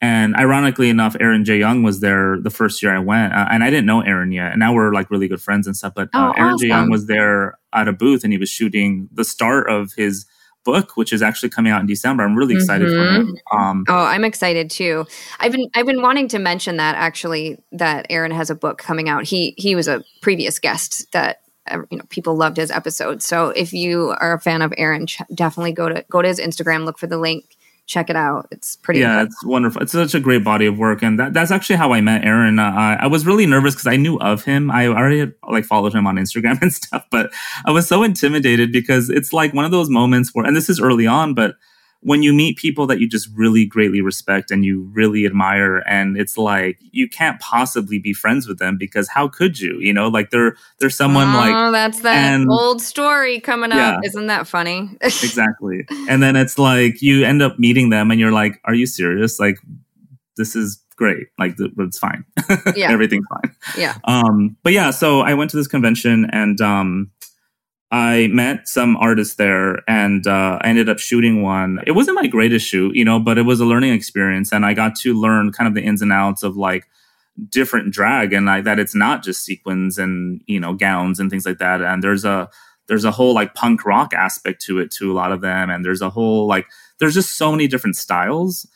[0.00, 3.64] And ironically enough, Aaron Jay Young was there the first year I went, uh, and
[3.64, 4.52] I didn't know Aaron yet.
[4.52, 5.94] And now we're like really good friends and stuff.
[5.96, 6.58] But uh, oh, Aaron awesome.
[6.58, 10.26] Jay Young was there at a booth, and he was shooting the start of his
[10.64, 12.24] book, which is actually coming out in December.
[12.24, 13.14] I'm really excited mm-hmm.
[13.14, 13.38] for him.
[13.52, 15.06] Um, oh, I'm excited too.
[15.40, 19.08] I've been I've been wanting to mention that actually that Aaron has a book coming
[19.08, 19.24] out.
[19.24, 21.40] He he was a previous guest that
[21.70, 23.22] uh, you know people loved his episode.
[23.22, 26.40] So if you are a fan of Aaron, ch- definitely go to go to his
[26.40, 27.57] Instagram, look for the link
[27.88, 28.46] check it out.
[28.52, 29.00] It's pretty.
[29.00, 29.82] Yeah, it's wonderful.
[29.82, 32.58] It's such a great body of work, and that, that's actually how I met Aaron.
[32.58, 34.70] Uh, I was really nervous because I knew of him.
[34.70, 37.32] I already had, like followed him on Instagram and stuff, but
[37.64, 40.80] I was so intimidated because it's like one of those moments where, and this is
[40.80, 41.56] early on, but
[42.00, 46.16] when you meet people that you just really greatly respect and you really admire and
[46.16, 50.08] it's like you can't possibly be friends with them because how could you you know?
[50.08, 54.26] Like they're they're someone oh, like that's that and, old story coming yeah, up isn't
[54.26, 54.90] that funny?
[55.28, 55.86] Exactly.
[56.08, 59.40] And then it's like you end up meeting them and you're like are you serious?
[59.40, 59.58] Like
[60.36, 61.28] this is great.
[61.38, 62.24] Like it's fine.
[62.76, 62.90] Yeah.
[62.90, 63.54] Everything's fine.
[63.76, 63.94] Yeah.
[64.04, 67.10] Um but yeah so i went to this convention and um
[67.90, 71.80] I met some artists there and uh, I ended up shooting one.
[71.86, 74.52] It wasn't my greatest shoot, you know, but it was a learning experience.
[74.52, 76.86] And I got to learn kind of the ins and outs of like
[77.48, 81.46] different drag and I, that it's not just sequins and, you know, gowns and things
[81.46, 81.80] like that.
[81.80, 82.50] And there's a,
[82.88, 85.70] there's a whole like punk rock aspect to it to a lot of them.
[85.70, 86.66] And there's a whole like,
[86.98, 88.66] there's just so many different styles.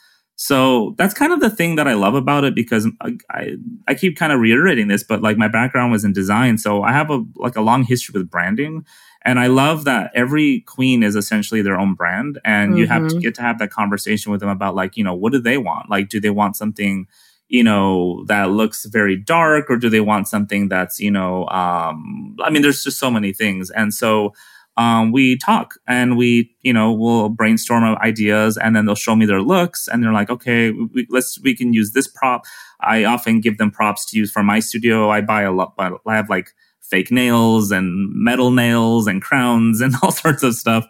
[0.45, 2.89] So that's kind of the thing that I love about it because
[3.31, 3.55] I,
[3.87, 6.59] I keep kind of reiterating this, but like my background was in design.
[6.59, 8.85] So I have a like a long history with branding.
[9.25, 12.41] And I love that every queen is essentially their own brand.
[12.45, 12.79] And mm-hmm.
[12.79, 13.19] you have to mm-hmm.
[13.21, 15.89] get to have that conversation with them about like, you know, what do they want?
[15.89, 17.07] Like, do they want something,
[17.47, 22.35] you know, that looks very dark or do they want something that's, you know, um,
[22.43, 23.71] I mean, there's just so many things.
[23.71, 24.35] And so
[24.77, 29.27] um, we talk and we, you know, we'll brainstorm ideas and then they'll show me
[29.27, 32.45] their looks and they're like, okay, we, let's, we can use this prop.
[32.81, 35.11] I often give them props to use for my studio.
[35.11, 39.81] I buy a lot, but I have like fake nails and metal nails and crowns
[39.81, 40.87] and all sorts of stuff.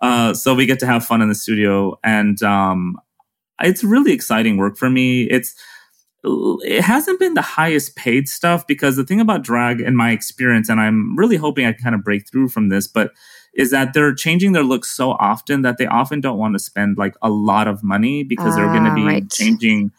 [0.00, 2.96] Uh, so we get to have fun in the studio and, um,
[3.62, 5.22] it's really exciting work for me.
[5.24, 5.54] It's,
[6.62, 10.68] it hasn't been the highest paid stuff because the thing about drag in my experience
[10.68, 13.12] and i'm really hoping i can kind of break through from this but
[13.54, 16.98] is that they're changing their looks so often that they often don't want to spend
[16.98, 19.30] like a lot of money because uh, they're going to be right.
[19.30, 19.90] changing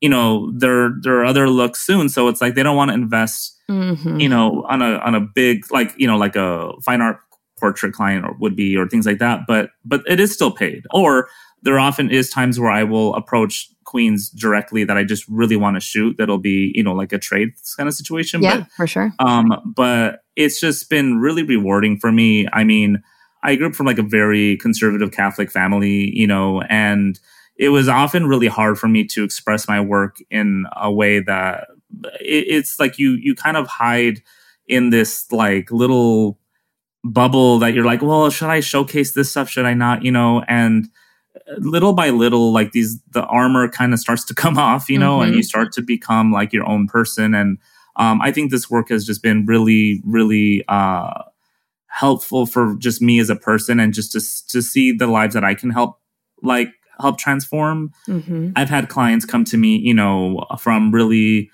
[0.00, 3.58] you know their their other looks soon so it's like they don't want to invest
[3.68, 4.20] mm-hmm.
[4.20, 7.18] you know on a on a big like you know like a fine art
[7.58, 10.84] portrait client or would be or things like that but but it is still paid
[10.92, 11.28] or
[11.62, 15.76] there often is times where i will approach queens directly that I just really want
[15.76, 16.18] to shoot.
[16.18, 18.42] That'll be, you know, like a trade kind of situation.
[18.42, 19.12] Yeah, but, for sure.
[19.18, 22.46] Um, but it's just been really rewarding for me.
[22.52, 23.02] I mean,
[23.42, 27.18] I grew up from like a very conservative Catholic family, you know, and
[27.56, 31.68] it was often really hard for me to express my work in a way that
[32.20, 34.20] it, it's like you you kind of hide
[34.66, 36.38] in this like little
[37.04, 39.48] bubble that you're like, well, should I showcase this stuff?
[39.48, 40.04] Should I not?
[40.04, 40.88] You know, and
[41.58, 45.18] little by little, like these, the armor kind of starts to come off, you know,
[45.18, 45.28] mm-hmm.
[45.28, 47.34] and you start to become like your own person.
[47.34, 47.58] And
[47.96, 51.22] um, I think this work has just been really, really uh,
[51.86, 55.44] helpful for just me as a person and just to, to see the lives that
[55.44, 55.98] I can help,
[56.42, 56.68] like,
[57.00, 57.92] help transform.
[58.08, 58.52] Mm-hmm.
[58.56, 61.50] I've had clients come to me, you know, from really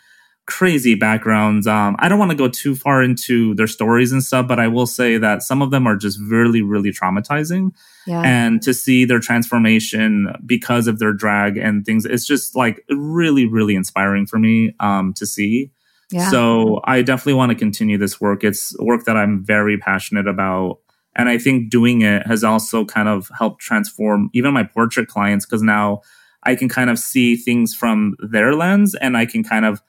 [0.46, 1.66] crazy backgrounds.
[1.66, 4.68] Um, I don't want to go too far into their stories and stuff, but I
[4.68, 7.70] will say that some of them are just really, really traumatizing.
[8.06, 8.22] Yeah.
[8.22, 13.46] And to see their transformation because of their drag and things, it's just like really,
[13.46, 15.70] really inspiring for me um, to see.
[16.10, 16.28] Yeah.
[16.30, 18.42] So I definitely want to continue this work.
[18.42, 20.78] It's work that I'm very passionate about.
[21.14, 25.46] And I think doing it has also kind of helped transform even my portrait clients
[25.46, 26.00] because now
[26.42, 29.80] I can kind of see things from their lens and I can kind of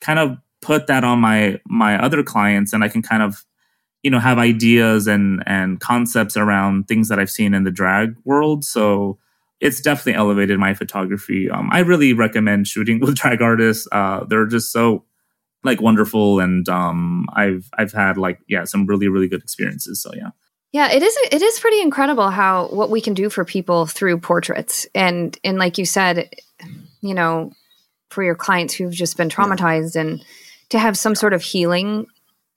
[0.00, 3.44] kind of put that on my my other clients and I can kind of
[4.02, 8.14] you know have ideas and and concepts around things that I've seen in the drag
[8.24, 8.64] world.
[8.64, 9.18] So
[9.60, 11.50] it's definitely elevated my photography.
[11.50, 13.88] Um, I really recommend shooting with drag artists.
[13.90, 15.04] Uh, they're just so
[15.64, 20.12] like wonderful and um, I've I've had like yeah some really really good experiences so
[20.14, 20.30] yeah.
[20.72, 21.16] Yeah, it is.
[21.32, 25.56] It is pretty incredible how what we can do for people through portraits, and and
[25.58, 26.28] like you said,
[27.00, 27.50] you know,
[28.10, 30.02] for your clients who've just been traumatized yeah.
[30.02, 30.24] and
[30.70, 32.06] to have some sort of healing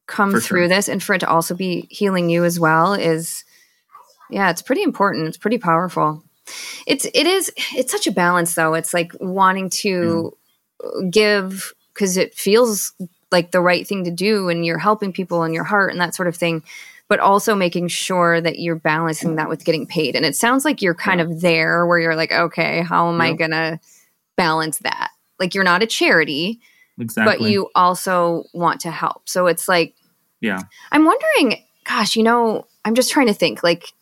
[0.09, 0.67] come for through sure.
[0.67, 3.45] this and for it to also be healing you as well is
[4.29, 6.23] yeah it's pretty important it's pretty powerful
[6.87, 10.35] it's it is it's such a balance though it's like wanting to
[10.83, 11.11] mm.
[11.11, 12.93] give because it feels
[13.31, 16.15] like the right thing to do and you're helping people in your heart and that
[16.15, 16.63] sort of thing
[17.07, 20.81] but also making sure that you're balancing that with getting paid and it sounds like
[20.81, 21.25] you're kind yeah.
[21.27, 23.25] of there where you're like okay how am yeah.
[23.25, 23.79] i gonna
[24.35, 26.59] balance that like you're not a charity,
[26.99, 27.37] exactly.
[27.37, 29.29] but you also want to help.
[29.29, 29.95] So it's like,
[30.41, 30.61] yeah.
[30.91, 33.93] I'm wondering, gosh, you know, I'm just trying to think like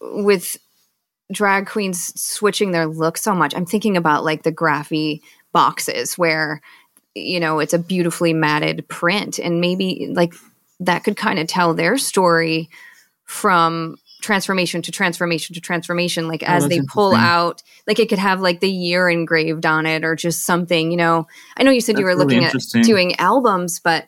[0.00, 0.56] with
[1.32, 3.54] drag queens switching their look so much.
[3.54, 5.20] I'm thinking about like the graphy
[5.52, 6.60] boxes where
[7.14, 10.34] you know it's a beautifully matted print and maybe like
[10.80, 12.68] that could kind of tell their story
[13.24, 13.96] from
[14.28, 18.40] transformation to transformation to transformation like oh, as they pull out like it could have
[18.40, 21.26] like the year engraved on it or just something you know.
[21.56, 24.06] I know you said that's you were really looking at doing albums but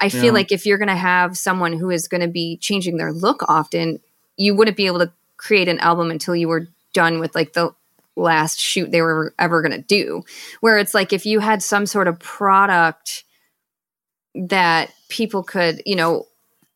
[0.00, 0.30] i feel yeah.
[0.32, 3.42] like if you're going to have someone who is going to be changing their look
[3.48, 4.00] often
[4.38, 7.72] you wouldn't be able to create an album until you were done with like the
[8.16, 10.22] last shoot they were ever going to do.
[10.60, 13.24] Where it's like if you had some sort of product
[14.34, 16.26] that people could you know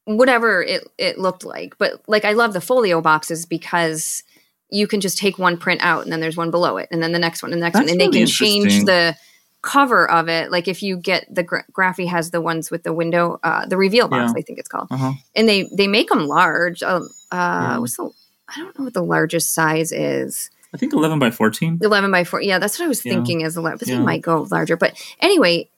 [0.05, 1.77] whatever it, it looked like.
[1.79, 4.23] But like I love the folio boxes because
[4.71, 7.13] you can just take one print out and then there's one below it and then
[7.13, 9.15] the next one and the next That's one and really they can change the
[9.61, 12.93] cover of it, like if you get the gra- Graphy has the ones with the
[12.93, 14.41] window, uh, the reveal box, Yeah.
[14.41, 15.13] I think it's called, Uh-huh.
[15.37, 16.83] and they they make them large.
[16.83, 17.79] Um, uh, Yeah.
[17.79, 18.11] what's the
[18.49, 20.51] I don't know what the largest size is.
[20.75, 21.79] I think 11 by 14.
[21.81, 23.13] 11 by 4 yeah that's what i was Yeah.
[23.13, 25.69] thinking is 11 but they might go larger but anyway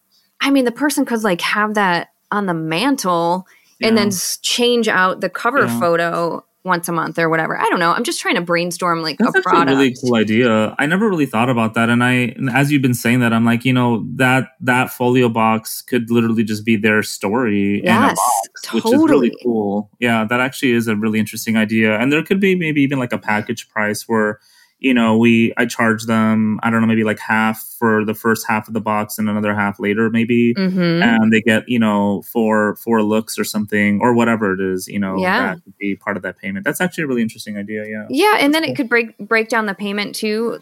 [0.40, 3.46] i mean the person could like have that on the mantle
[3.84, 4.10] and then
[4.42, 5.78] change out the cover Yeah.
[5.80, 9.18] photo once a month or whatever i don't know i'm just trying to brainstorm like
[9.18, 10.74] That's a product a really cool idea.
[10.78, 13.66] I never really thought about that, and I, as you've been saying that, I'm like,
[13.66, 18.16] you know, that that folio box could literally just be their story in a Yes,
[18.16, 19.32] box, which is really totally.
[19.42, 19.90] cool.
[20.00, 23.12] Yeah, that actually is a really interesting idea, and there could be maybe even like
[23.12, 24.40] a package price where,
[24.80, 28.46] you know, we I charge them, I don't know, maybe like half for the first
[28.46, 30.52] half of the box and another half later, maybe.
[30.54, 34.86] hmm And they get, you know, four four looks or something, or whatever it is,
[34.88, 35.54] you know, Yeah.
[35.54, 36.64] that could be part of that payment.
[36.64, 37.84] That's actually a really interesting idea.
[37.86, 38.06] Yeah.
[38.10, 38.72] yeah and then cool.
[38.72, 40.58] it could break break down the payment too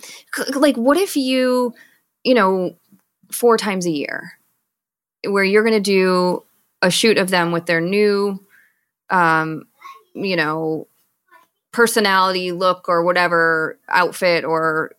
[0.55, 1.75] like what if you
[2.23, 2.77] you know
[3.33, 4.33] four times a year
[5.27, 6.43] where you're going to do
[6.83, 8.39] a shoot of them with their new
[9.11, 9.65] um
[10.15, 10.87] you know
[11.73, 14.93] personality look or whatever outfit or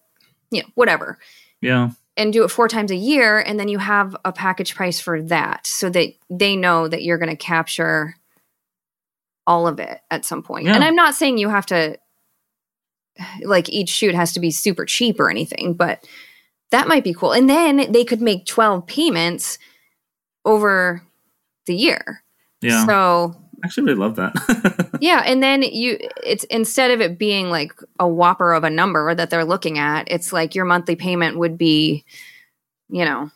[0.51, 1.17] you know whatever
[1.61, 1.91] Yeah.
[2.17, 5.21] and do it four times a year and then you have a package price for
[5.23, 8.15] that so that they know that you're going to capture
[9.45, 10.73] all of it at some point Yeah.
[10.75, 11.97] and i'm not saying you have to
[13.43, 16.03] like each shoot has to be super cheap or anything but
[16.71, 19.59] that might be cool and then they could make 12 payments
[20.45, 21.03] over
[21.67, 22.23] the year
[22.61, 22.85] Yeah.
[22.87, 24.33] so I actually really love that.
[25.03, 29.13] yeah, and then you it's instead of it being like a whopper of a number
[29.13, 32.05] that they're looking at, it's like your monthly payment would be,
[32.87, 33.29] you know,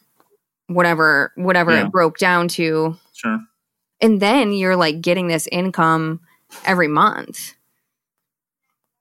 [0.67, 1.85] whatever whatever Yeah.
[1.87, 2.95] it broke down to.
[3.13, 3.39] sure.
[3.99, 6.21] And then you're like getting this income
[6.63, 7.53] every month.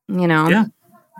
[0.08, 0.48] You know?
[0.48, 0.64] Yeah.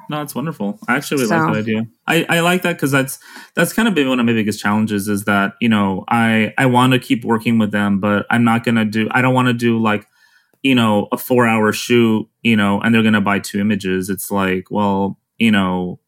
[0.09, 0.79] No, it's wonderful.
[0.89, 1.87] I actually really So- like that idea.
[2.09, 3.19] I, I like that because that's
[3.55, 6.67] that's kind of been one of my biggest challenges is that you know I I
[6.67, 9.09] want to keep working with them, but I'm not gonna do.
[9.13, 10.07] I don't want to do like
[10.63, 14.11] you know a four hour shoot, you know, and they're gonna buy two images.
[14.11, 16.01] It's like, well, you know,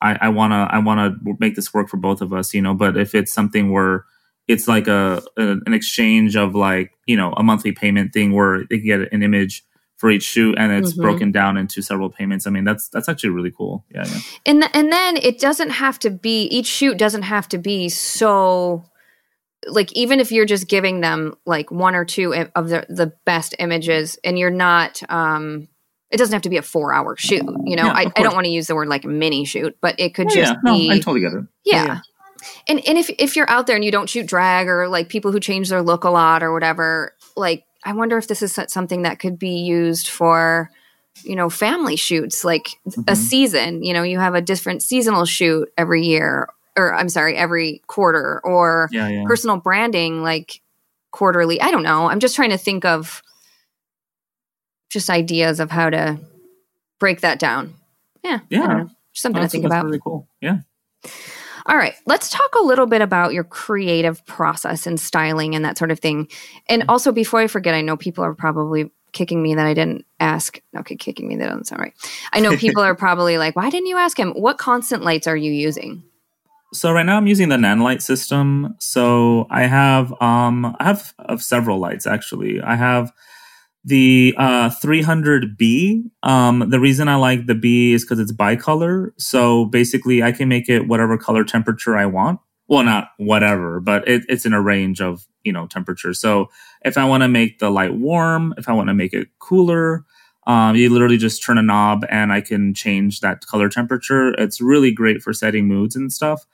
[0.00, 2.74] I I wanna I wanna make this work for both of us, you know.
[2.74, 4.04] But if it's something where
[4.48, 8.64] it's like a, a an exchange of like you know a monthly payment thing where
[8.68, 9.64] they can get an image
[9.96, 11.02] for each shoot and it's Mhm.
[11.02, 12.44] broken down into several payments.
[12.44, 13.84] I mean, that's that's actually really cool.
[13.94, 14.20] Yeah, yeah.
[14.46, 17.88] And th- and then it doesn't have to be each shoot doesn't have to be
[17.88, 18.82] so
[19.68, 23.54] like even if you're just giving them like one or two of the the best
[23.58, 25.68] images and you're not um
[26.10, 27.86] it doesn't have to be a 4 hour shoot, you know.
[27.86, 30.28] Yeah, I, I don't want to use the word like mini shoot, but it could
[30.30, 30.60] Yeah, just yeah.
[30.62, 31.44] No, be I totally get it.
[31.64, 31.84] yeah.
[31.84, 31.98] yeah.
[32.68, 35.32] And and if if you're out there and you don't shoot drag or like people
[35.32, 39.02] who change their look a lot or whatever, like I wonder if this is something
[39.02, 40.70] that could be used for
[41.22, 42.68] you know family shoots like
[43.06, 43.16] a Mhm.
[43.16, 47.82] season, you know, you have a different seasonal shoot every year or I'm sorry, every
[47.86, 49.24] quarter or Yeah, yeah.
[49.26, 50.60] personal branding like
[51.10, 51.60] quarterly.
[51.60, 52.08] I don't know.
[52.08, 53.22] I'm just trying to think of
[54.90, 56.18] just ideas of how to
[56.98, 57.74] break that down.
[58.22, 58.40] Yeah.
[58.48, 58.84] Yeah.
[59.12, 59.84] Something oh, That's, to think about.
[59.84, 60.28] really cool.
[60.40, 60.58] Yeah.
[61.66, 65.78] All right, let's talk a little bit about your creative process and styling and that
[65.78, 66.28] sort of thing.
[66.68, 66.90] And mm-hmm.
[66.90, 70.60] also, before I forget, I know people are probably kicking me that I didn't ask.
[70.76, 71.94] Okay, kicking me, that doesn't sound right.
[72.32, 74.32] I know people are probably like, why didn't you ask him?
[74.32, 76.02] What constant lights are you using?
[76.72, 78.74] So right now I'm using the Nanlite system.
[78.78, 82.60] So I have um I have of several lights actually.
[82.60, 83.12] I have
[83.84, 86.04] the uh 300B.
[86.22, 89.10] Um the reason I like the B is cuz it's bicolor.
[89.18, 92.40] So basically I can make it whatever color temperature I want.
[92.68, 96.14] Well, not whatever, but it, it's in a range of, you know, temperature.
[96.14, 96.48] So
[96.84, 100.04] if I want to make the light warm, if I want to make it cooler,
[100.46, 104.32] um, you literally just turn a knob and I can change that color temperature.
[104.38, 106.46] It's really great for setting moods and stuff.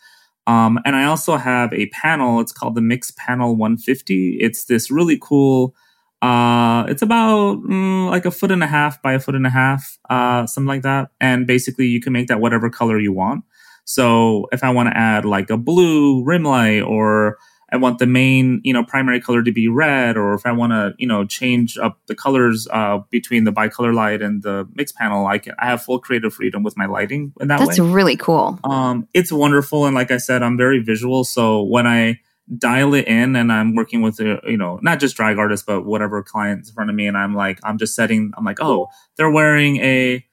[0.48, 2.40] Um, and I also have a panel.
[2.40, 4.38] It's called the Mix Panel 150.
[4.40, 5.74] It's this really cool.
[6.22, 9.50] Uh, it's about mm, like a foot and a half by a foot and a
[9.50, 11.10] half, uh, something like that.
[11.20, 13.44] And basically, you can make that whatever color you want.
[13.84, 17.36] So if I want to add like a blue rim light or
[17.70, 20.72] I want the main, you know, primary color to be red, or if I want
[20.72, 24.90] to, you know, change up the colors uh, between the bicolor light and the mix
[24.92, 25.54] panel, I can.
[25.58, 27.86] I have full creative freedom with my lighting in that That's way.
[27.86, 28.58] really cool.
[28.64, 31.24] Um, it's wonderful, and like I said, I'm very visual.
[31.24, 32.20] So when I
[32.56, 35.84] dial it in, and I'm working with, a, you know, not just drag artists, but
[35.84, 38.32] whatever clients in front of me, and I'm like, I'm just setting.
[38.36, 40.24] I'm like, oh, they're wearing a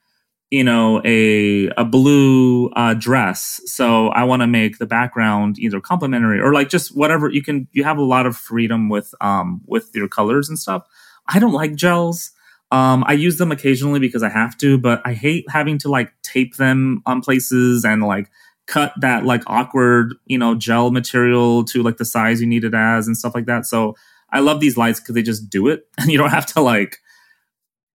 [0.56, 3.60] you know a a blue uh, dress.
[3.66, 7.30] So i want to make the background either complementary or like just whatever.
[7.30, 10.88] You can you have a lot of freedom with um with your colors and stuff.
[11.28, 12.32] I don't like gels.
[12.72, 16.10] Um i use them occasionally because i have to but i hate having to like
[16.24, 18.32] tape them on places and like
[18.66, 22.74] cut that like awkward, you know, gel material to like the size you need it
[22.74, 23.66] as and stuff like that.
[23.66, 23.96] So
[24.32, 25.88] I love these lights because they just do it.
[26.00, 26.98] And you don't have to like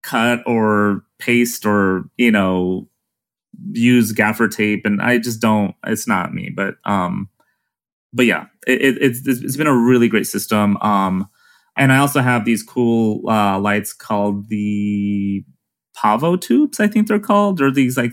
[0.03, 2.89] cut or paste or, you know,
[3.73, 4.85] use gaffer tape.
[4.85, 6.51] And I just don't, it's not me.
[6.55, 7.29] But, um,
[8.13, 10.77] but yeah, it, it, it's, it's been a really great system.
[10.79, 11.29] Um,
[11.77, 15.45] and I also have these cool uh, lights called the
[15.95, 17.59] Pavo tubes, I think they're called.
[17.59, 18.13] They're these like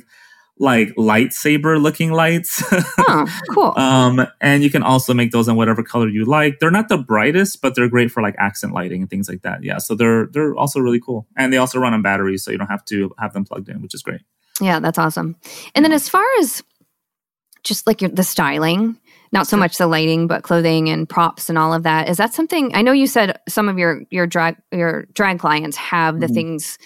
[0.60, 2.64] like lightsaber looking lights.
[2.72, 3.74] oh, cool.
[3.78, 6.60] um, and you can also make those in whatever color you like.
[6.60, 9.64] They're not the brightest, but they're great for like accent lighting and things like that.
[9.64, 12.58] Yeah, so they're they're also really cool, and they also run on batteries, so you
[12.58, 14.22] don't have to have them plugged in, which is great.
[14.60, 15.36] Yeah, that's awesome.
[15.76, 16.64] And then as far as
[17.64, 18.97] just like your, the styling,
[19.32, 22.10] not so much the lighting, but clothing and props and all of that.
[22.10, 22.74] Is that something?
[22.74, 26.34] I know you said some of your your drag your drag clients have the mm-hmm.
[26.34, 26.78] things,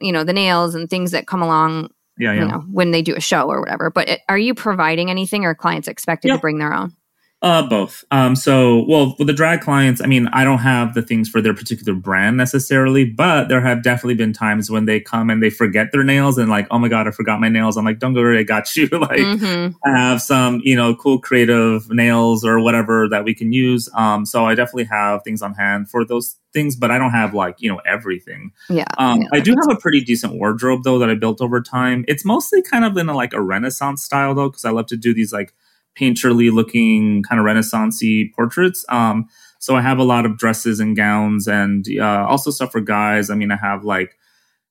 [0.00, 2.40] you know, the nails and things that come along yeah, yeah.
[2.40, 3.90] you know, when they do a show or whatever.
[3.90, 6.94] But it, are you providing anything or clients expected to bring their own?
[7.40, 8.04] Uh, both.
[8.10, 11.40] Um, so, well, with the drag clients, I mean, I don't have the things for
[11.40, 15.50] their particular brand necessarily, but there have definitely been times when they come and they
[15.50, 17.76] forget their nails and like, oh my god, I forgot my nails.
[17.76, 18.88] I'm like, don't go worry, I got you.
[18.92, 19.76] like, mm-hmm.
[19.88, 23.88] I have some, you know, cool creative nails or whatever that we can use.
[23.94, 27.34] Um, so I definitely have things on hand for those things, but I don't have
[27.34, 28.52] like you know everything.
[28.68, 28.84] Yeah.
[28.96, 32.04] Um, yeah I do have a pretty decent wardrobe though that I built over time.
[32.08, 34.96] It's mostly kind of in a, like a Renaissance style though, because I love to
[34.96, 35.54] do these like
[35.98, 38.84] painterly looking kind of renaissancey portraits.
[38.88, 39.28] Um,
[39.58, 43.30] so I have a lot of dresses and gowns and uh, also stuff for guys.
[43.30, 44.16] I mean, I have like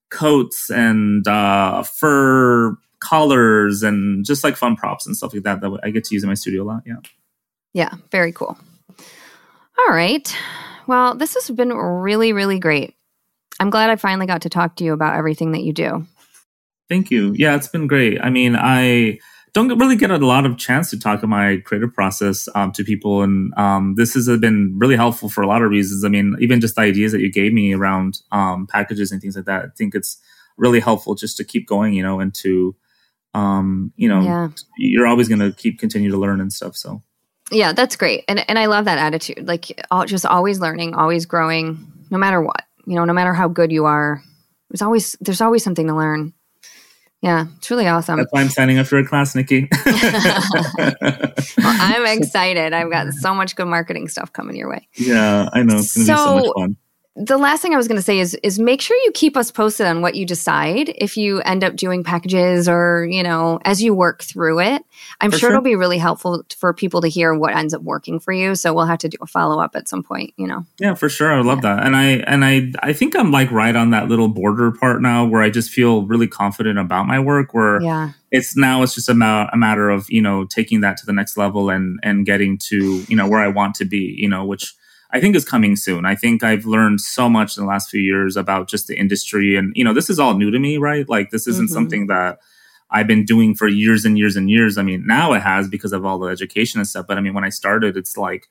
[0.09, 5.79] coats and uh, fur collars and just like fun props and stuff like that that
[5.83, 6.83] I get to use in my studio a lot.
[6.85, 6.97] Yeah.
[7.73, 7.93] Yeah.
[8.11, 8.57] Very cool.
[9.79, 10.35] All right.
[10.87, 12.95] Well, this has been really, really great.
[13.59, 16.07] I'm glad I finally got to talk to you about everything that you do.
[16.89, 17.33] Thank you.
[17.35, 18.19] Yeah, it's been great.
[18.21, 19.19] I mean, I
[19.57, 22.83] don't really get a lot of chance to talk about my creative process um, to
[22.83, 26.05] people, and um, this has been really helpful for a lot of reasons.
[26.05, 29.35] I mean, even just the ideas that you gave me around um, packages and things
[29.35, 29.65] like that.
[29.65, 30.21] I think it's
[30.57, 32.75] really helpful just to keep going, you know, and to,
[33.33, 34.49] um, you know, yeah.
[34.77, 36.75] you're always going to keep continue to learn and stuff.
[36.75, 37.01] So,
[37.49, 39.47] yeah, that's great, and and I love that attitude.
[39.47, 39.65] Like,
[40.05, 42.61] just always learning, always growing, no matter what.
[42.85, 44.21] You know, no matter how good you are,
[44.69, 46.33] there's always there's always something to learn.
[47.21, 48.17] Yeah, it's really awesome.
[48.17, 49.67] That's why I'm signing up for a class, Nikki.
[49.85, 50.03] well,
[51.57, 52.73] I'm excited.
[52.73, 54.87] I've got so much good marketing stuff coming your way.
[54.93, 55.77] Yeah, I know.
[55.77, 56.77] It's going to so, be so much fun
[57.19, 59.49] the last thing I was going to say is is make sure you keep us
[59.49, 63.81] posted on what you decide if you end up doing packages or you know as
[63.81, 64.85] you work through it.
[65.19, 68.19] I'm sure, sure, it'll be really helpful for people to hear what ends up working
[68.19, 68.53] for you.
[68.53, 70.33] So we'll have to do a follow up at some point.
[70.37, 70.65] You know.
[70.79, 71.33] Yeah, for sure.
[71.33, 71.75] I love yeah.
[71.75, 71.85] that.
[71.85, 75.25] And I and I I think I'm like right on that little border part now
[75.25, 77.53] where I just feel really confident about my work.
[77.53, 78.11] Where yeah.
[78.31, 81.13] it's now it's just a, ma- a matter of you know taking that to the
[81.13, 84.15] next level and and getting to you know where I want to be.
[84.19, 84.75] You know which
[85.11, 86.05] I think is coming soon.
[86.05, 89.55] I think I've learned so much in the last few years about just the industry.
[89.55, 91.07] And, you know, this is all new to me, right?
[91.07, 91.73] Like, this isn't mm-hmm.
[91.73, 92.39] something that
[92.89, 94.77] I've been doing for years and years and years.
[94.77, 97.05] I mean, now it has because of all the education and stuff.
[97.07, 98.47] But I mean, when I started, it's like,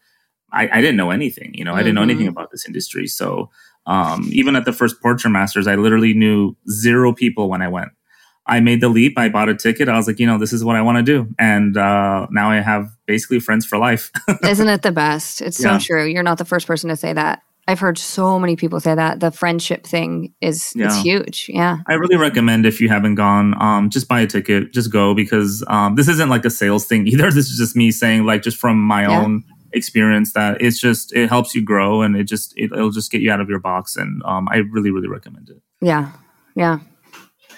[0.52, 1.78] I, I didn't know anything, you know, mm-hmm.
[1.78, 2.38] I didn't know anything mm-hmm.
[2.38, 3.06] about this industry.
[3.06, 3.50] So,
[3.86, 7.90] um, even at the first Portrait Masters, I literally knew zero people when I went.
[8.46, 9.18] I made the leap.
[9.18, 9.88] I bought a ticket.
[9.88, 11.28] I was like, you know, this is what I want to do.
[11.38, 14.10] And uh, now I have basically friends for life.
[14.44, 15.42] Isn't it the best?
[15.42, 15.78] It's yeah.
[15.78, 16.06] so true.
[16.06, 17.42] You're not the first person to say that.
[17.68, 20.86] I've heard so many people say that the friendship thing is yeah.
[20.86, 21.50] it's huge.
[21.52, 21.78] Yeah.
[21.88, 25.64] I really recommend if you haven't gone, um, just buy a ticket, just go because
[25.66, 27.32] um, this isn't like a sales thing either.
[27.32, 29.20] This is just me saying like just from my yeah.
[29.20, 29.42] own
[29.72, 33.20] experience that it's just it helps you grow and it just it, will just get
[33.20, 35.60] you out of your box and um, I really really recommend it.
[35.80, 36.12] Yeah.
[36.54, 36.78] Yeah.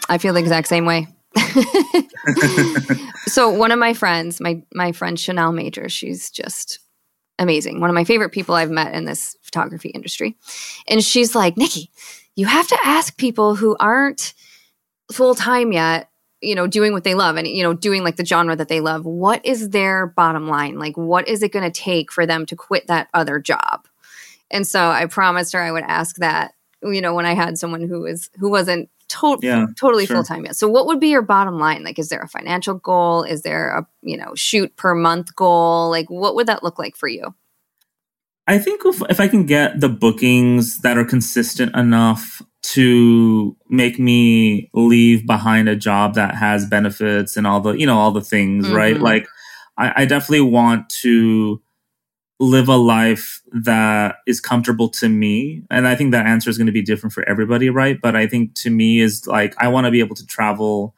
[0.08, 1.08] I feel the exact same way.
[3.26, 6.80] so one of my friends, my my friend Chanel Major, she's just
[7.38, 7.80] amazing.
[7.80, 10.36] One of my favorite people I've met in this photography industry.
[10.88, 11.90] And she's like, Nikki,
[12.36, 14.34] you have to ask people who aren't
[15.12, 18.24] full time yet, you know, doing what they love and, you know, doing like the
[18.24, 19.04] genre that they love.
[19.04, 20.78] What is their bottom line?
[20.78, 23.86] Like, what is it going to take for them to quit that other job?
[24.50, 27.82] And so I promised her I would ask that, you know, when I had someone
[27.82, 30.16] who was, who wasn't to- yeah, totally sure.
[30.16, 30.56] full time yet.
[30.56, 31.84] So what would be your bottom line?
[31.84, 33.22] Like, is there a financial goal?
[33.22, 35.90] Is there a, you know, shoot per month goal?
[35.90, 37.34] Like, what would that look like for you?
[38.46, 43.98] I think if, if I can get the bookings that are consistent enough to make
[43.98, 48.22] me leave behind a job that has benefits and all the, you know, all the
[48.22, 48.74] things, mm-hmm.
[48.74, 48.98] right?
[48.98, 49.26] Like,
[49.76, 51.62] I, I definitely want to
[52.40, 56.66] live a life that is comfortable to me and i think that answer is going
[56.66, 59.84] to be different for everybody right but i think to me is like i want
[59.86, 60.94] to be able to travel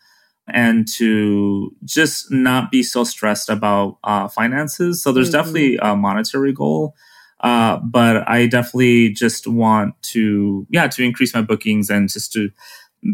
[0.53, 5.03] and to just not be so stressed about uh, finances.
[5.03, 5.39] So there's mm-hmm.
[5.39, 6.95] definitely a monetary goal.
[7.41, 12.51] Uh, but I definitely just want to, yeah, to increase my bookings and just to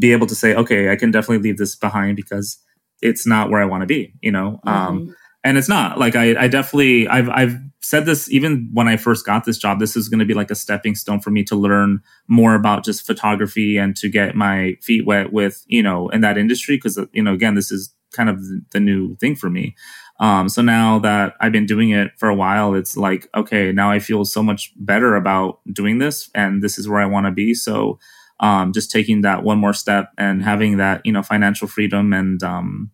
[0.00, 2.58] be able to say, okay, I can definitely leave this behind because
[3.00, 4.60] it's not where I want to be, you know?
[4.64, 4.86] Um, mm-hmm.
[5.10, 7.56] Um, and it's not like I, I definitely, I've, I've
[7.86, 10.50] said this even when I first got this job, this is going to be like
[10.50, 14.74] a stepping stone for me to learn more about just photography and to get my
[14.82, 16.78] feet wet with, you know, in that industry.
[16.78, 19.76] Cause, you know, again, this is kind of the new thing for me.
[20.18, 23.88] Um, so now that I've been doing it for a while, it's like, okay, now
[23.88, 27.32] I feel so much better about doing this and this is where I want to
[27.32, 27.54] be.
[27.54, 28.00] So,
[28.40, 32.42] um, just taking that one more step and having that, you know, financial freedom and,
[32.42, 32.90] um,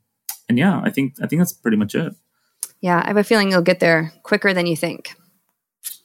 [0.51, 2.14] and yeah, I think, I think that's pretty much it.
[2.83, 3.01] Yeah.
[3.03, 5.14] I have a feeling you'll get there quicker than you think.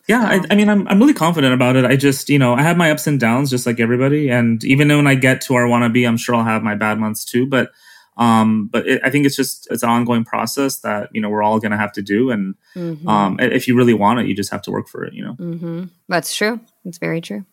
[0.07, 1.83] Yeah, I, I, mean, I'm I'm really confident about it.
[1.83, 4.29] I just, you know, I have my ups and downs, just like everybody.
[4.29, 6.63] And even when I get to where I want to be, I'm sure I'll have
[6.63, 7.45] my bad months too.
[7.45, 7.71] But
[8.17, 11.43] um, but it, I think it's just it's an ongoing process that you know we're
[11.43, 13.07] all going to have to do, and mm-hmm.
[13.07, 15.13] um, if you really want it, you just have to work for it.
[15.13, 15.83] You know, mm-hmm.
[16.07, 16.59] that's true.
[16.83, 17.45] It's very true.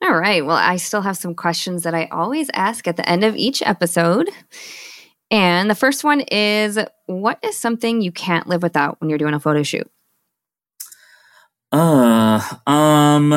[0.00, 0.46] All right.
[0.46, 3.62] Well, I still have some questions that I always ask at the end of each
[3.62, 4.30] episode.
[5.30, 9.34] And the first one is what is something you can't live without when you're doing
[9.34, 9.90] a photo shoot?
[11.70, 13.32] Uh, um,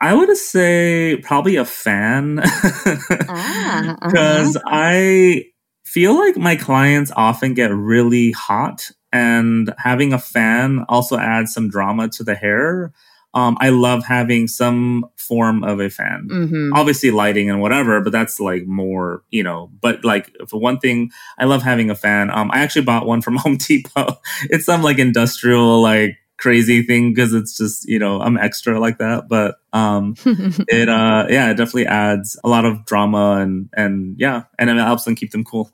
[0.00, 2.36] I would say probably a fan
[2.84, 4.60] because ah, uh-huh.
[4.66, 5.44] I
[5.84, 11.68] feel like my clients often get really hot, and having a fan also adds some
[11.70, 12.92] drama to the hair.
[13.38, 16.28] Um, I love having some form of a fan.
[16.30, 16.72] Mm-hmm.
[16.74, 19.70] Obviously, lighting and whatever, but that's like more, you know.
[19.80, 22.30] But like for one thing, I love having a fan.
[22.30, 24.18] Um, I actually bought one from Home Depot.
[24.50, 28.98] It's some like industrial like crazy thing because it's just you know I'm extra like
[28.98, 29.28] that.
[29.28, 34.44] But um, it uh, yeah, it definitely adds a lot of drama and and yeah,
[34.58, 35.70] and it helps them keep them cool.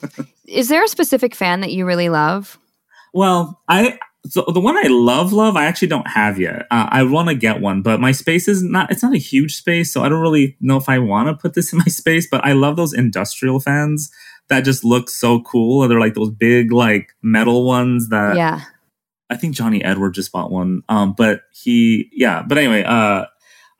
[0.46, 2.58] Is there a specific fan that you really love?
[3.12, 6.62] Well, I so the one I love, love, I actually don't have yet.
[6.70, 8.90] Uh, I want to get one, but my space is not.
[8.90, 11.54] It's not a huge space, so I don't really know if I want to put
[11.54, 12.26] this in my space.
[12.30, 14.10] But I love those industrial fans
[14.48, 15.82] that just look so cool.
[15.82, 18.62] And They're like those big, like metal ones that yeah.
[19.28, 20.82] I think Johnny Edward just bought one.
[20.88, 22.42] Um, but he, yeah.
[22.46, 23.26] But anyway, uh,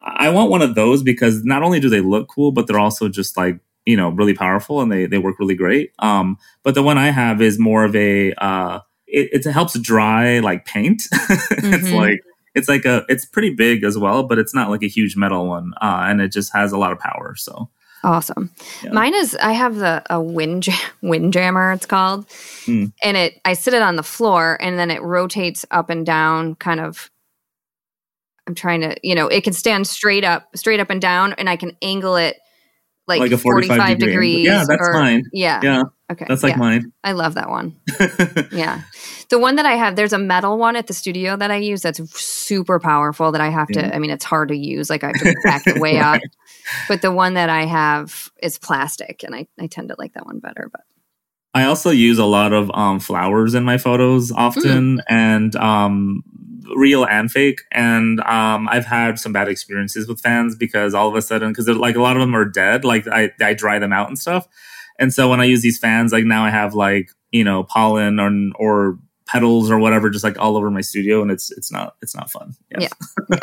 [0.03, 3.09] I want one of those because not only do they look cool, but they're also
[3.09, 5.93] just like you know really powerful and they they work really great.
[5.99, 8.81] Um, but the one I have is more of a uh,
[9.15, 11.03] it, it helps dry like paint.
[11.13, 11.75] mm-hmm.
[11.75, 12.21] It's like
[12.55, 15.47] it's like a it's pretty big as well, but it's not like a huge metal
[15.47, 17.35] one, uh, and it just has a lot of power.
[17.37, 17.71] So
[18.05, 18.51] Awesome.
[18.83, 18.93] Yeah.
[18.93, 20.69] Mine is I have the a wind
[21.03, 22.29] wind jammer it's called.
[22.67, 22.93] Mm.
[23.03, 26.55] And it I sit it on the floor and then it rotates up and down
[26.57, 27.11] kind of
[28.47, 31.49] I'm trying to, you know, it can stand straight up, straight up and down and
[31.49, 32.37] I can angle it
[33.07, 34.47] like, like a 45, 45 degree degrees.
[34.47, 35.25] Yeah, that's or, mine.
[35.33, 35.61] Yeah.
[35.63, 35.83] Yeah.
[36.13, 36.27] Okay.
[36.29, 36.59] That's like yeah.
[36.59, 36.93] mine.
[37.03, 37.81] I love that one.
[38.53, 38.83] yeah.
[39.31, 41.81] The one that I have, there's a metal one at the studio that I use
[41.81, 43.95] that's super powerful that I have to.
[43.95, 44.91] I mean, it's hard to use.
[44.91, 46.17] Like I have to back it way right.
[46.17, 46.21] up.
[46.89, 50.27] But the one that I have is plastic and I, I tend to like that
[50.27, 50.69] one better.
[50.71, 50.83] But
[51.55, 55.03] I also use a lot of um, flowers in my photos often mm.
[55.09, 56.23] and um,
[56.77, 57.63] real and fake.
[57.73, 61.67] And um, I've had some bad experiences with fans because all of a sudden, because
[61.69, 64.47] like a lot of them are dead, like I, I dry them out and stuff.
[64.99, 68.21] And so when I use these fans, like now I have like, you know, pollen
[68.21, 71.23] or, or petals or whatever, just like all over my studio.
[71.23, 72.55] And it's, it's not, it's not fun.
[72.71, 72.89] Yeah.
[73.31, 73.39] yeah.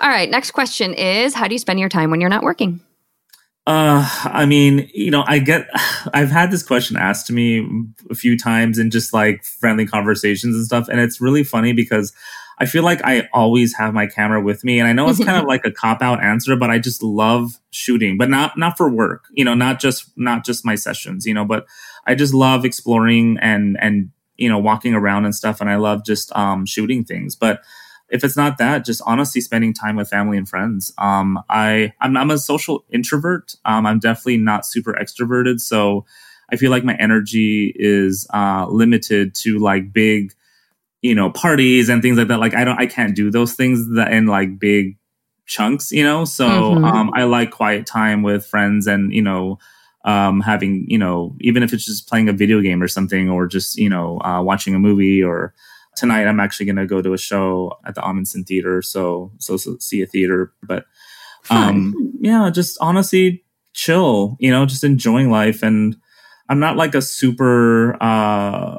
[0.00, 0.28] all right.
[0.28, 2.80] Next question is how do you spend your time when you're not working?
[3.66, 5.68] Uh, I mean, you know, I get,
[6.12, 7.66] I've had this question asked to me
[8.10, 10.88] a few times in just like friendly conversations and stuff.
[10.88, 12.12] And it's really funny because
[12.58, 14.78] I feel like I always have my camera with me.
[14.78, 17.60] And I know it's kind of like a cop out answer, but I just love
[17.70, 21.34] shooting, but not, not for work, you know, not just, not just my sessions, you
[21.34, 21.66] know, but
[22.06, 25.60] I just love exploring and, and, you know, walking around and stuff.
[25.60, 27.34] And I love just, um, shooting things.
[27.34, 27.62] But,
[28.10, 30.92] if it's not that, just honestly spending time with family and friends.
[30.98, 33.56] Um, I I'm, I'm, a social introvert.
[33.64, 36.04] Um, I'm definitely not super extroverted, so
[36.50, 40.32] I feel like my energy is uh, limited to like big
[41.04, 42.40] you know parties and things like that.
[42.40, 44.96] Like i don't i can't do those things that in like big
[45.44, 46.24] chunks you know?
[46.24, 46.84] So mm-hmm.
[46.84, 49.58] um, i like quiet time with friends and you know
[50.06, 53.46] um, having you know even if it's just playing a video game or something or
[53.46, 55.54] just you know uh, watching a movie or
[55.94, 59.56] tonight i'm actually going to go to a show at the Ahmanson theater so, so
[59.56, 60.52] so see a theater.
[60.62, 60.86] But
[61.50, 63.44] um yeah just honestly
[63.74, 65.62] chill you know just enjoying life.
[65.62, 65.96] And
[66.48, 68.78] i'm not like a super uh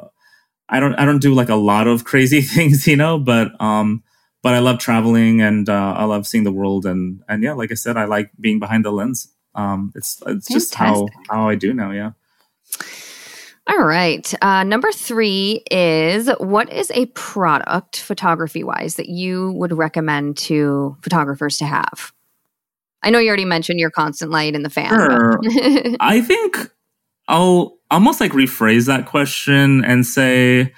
[0.68, 4.04] I don't I don't do like a lot of crazy things, you know, but um
[4.42, 7.72] but I love traveling and uh, I love seeing the world and and yeah, like
[7.72, 9.30] I said, I like being behind the lens.
[9.54, 10.56] Um it's it's Fantastic.
[10.56, 12.12] just how how I do now, yeah.
[13.68, 14.32] All right.
[14.44, 20.96] Uh, number three is what is a product, photography wise, that you would recommend to
[21.02, 22.14] photographers to have?
[23.02, 24.90] I know you already mentioned your constant light in the fan.
[24.90, 25.40] Sure.
[26.00, 26.72] I think
[27.28, 30.74] I'll almost like rephrase that question and say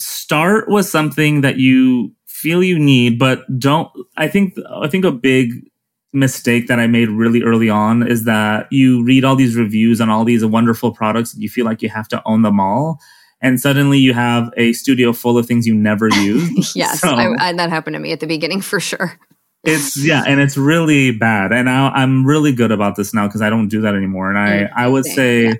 [0.00, 3.90] start with something that you feel you need, but don't.
[4.16, 5.52] I think I think a big
[6.12, 10.08] mistake that I made really early on is that you read all these reviews on
[10.08, 12.98] all these wonderful products and you feel like you have to own them all.
[13.42, 16.74] And suddenly you have a studio full of things you never use.
[16.76, 19.18] yes, so, I, I, that happened to me at the beginning for sure.
[19.62, 21.52] It's yeah, and it's really bad.
[21.52, 24.30] And I, am really good about this now because I don't do that anymore.
[24.30, 25.54] And I, mm, I would say yeah.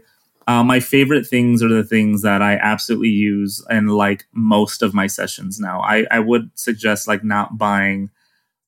[0.46, 4.94] Uh, my favorite things are the things that I absolutely use and like most of
[4.94, 5.80] my sessions now.
[5.80, 8.10] I, I would suggest like not buying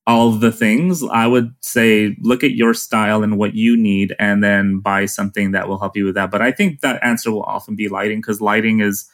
[0.07, 4.16] all of the things, I would say look at your style and what you need
[4.18, 6.31] and then buy something that will help you with that.
[6.31, 9.07] But I think that answer will often be lighting because lighting is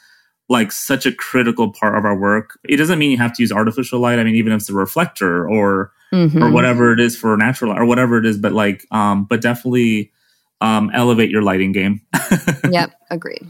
[0.48, 2.60] like such a critical part of our work.
[2.62, 4.20] It doesn't mean you have to use artificial light.
[4.20, 6.42] I mean, even if it's a reflector or mm-hmm.
[6.42, 10.12] or whatever it is for natural or whatever it is, but like um, but definitely
[10.64, 12.00] um elevate your lighting game.
[12.70, 13.46] yep, agreed.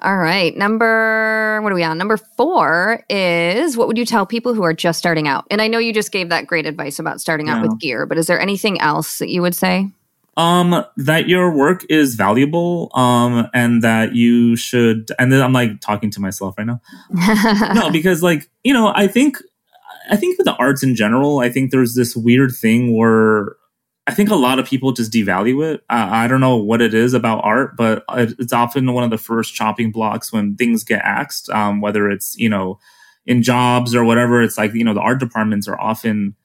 [0.00, 0.56] All right.
[0.56, 1.96] Number, what are we on?
[1.96, 5.46] Number four is what would you tell people who are just starting out?
[5.48, 8.18] And I know you just gave that great advice about starting out with gear, but
[8.18, 9.88] is there anything else that you would say?
[10.36, 15.80] Um, that your work is valuable, um, and that you should, and then I'm like
[15.82, 16.80] talking to myself right now.
[17.74, 19.36] no, because like, you know, I think,
[20.10, 23.56] I think with the arts in general, I think there's this weird thing where
[24.12, 25.80] I think a lot of people just devalue it.
[25.88, 29.16] Uh, I don't know what it is about art, but it's often one of the
[29.16, 32.78] first chopping blocks when things get axed, um, whether it's, you know,
[33.24, 34.42] in jobs or whatever.
[34.42, 36.36] It's like, you know, the art departments are often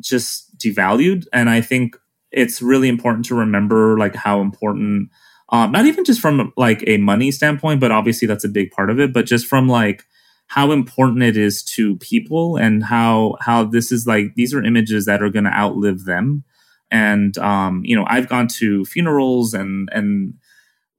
[0.00, 1.26] just devalued.
[1.32, 1.96] And I think
[2.32, 5.08] it's really important to remember like how important,
[5.50, 8.90] um, not even just from like a money standpoint, but obviously that's a big part
[8.90, 10.06] of it, but just from like,
[10.48, 15.06] how important it is to people and how how this is like these are images
[15.06, 16.44] that are going to outlive them
[16.92, 20.34] and um, you know i've gone to funerals and and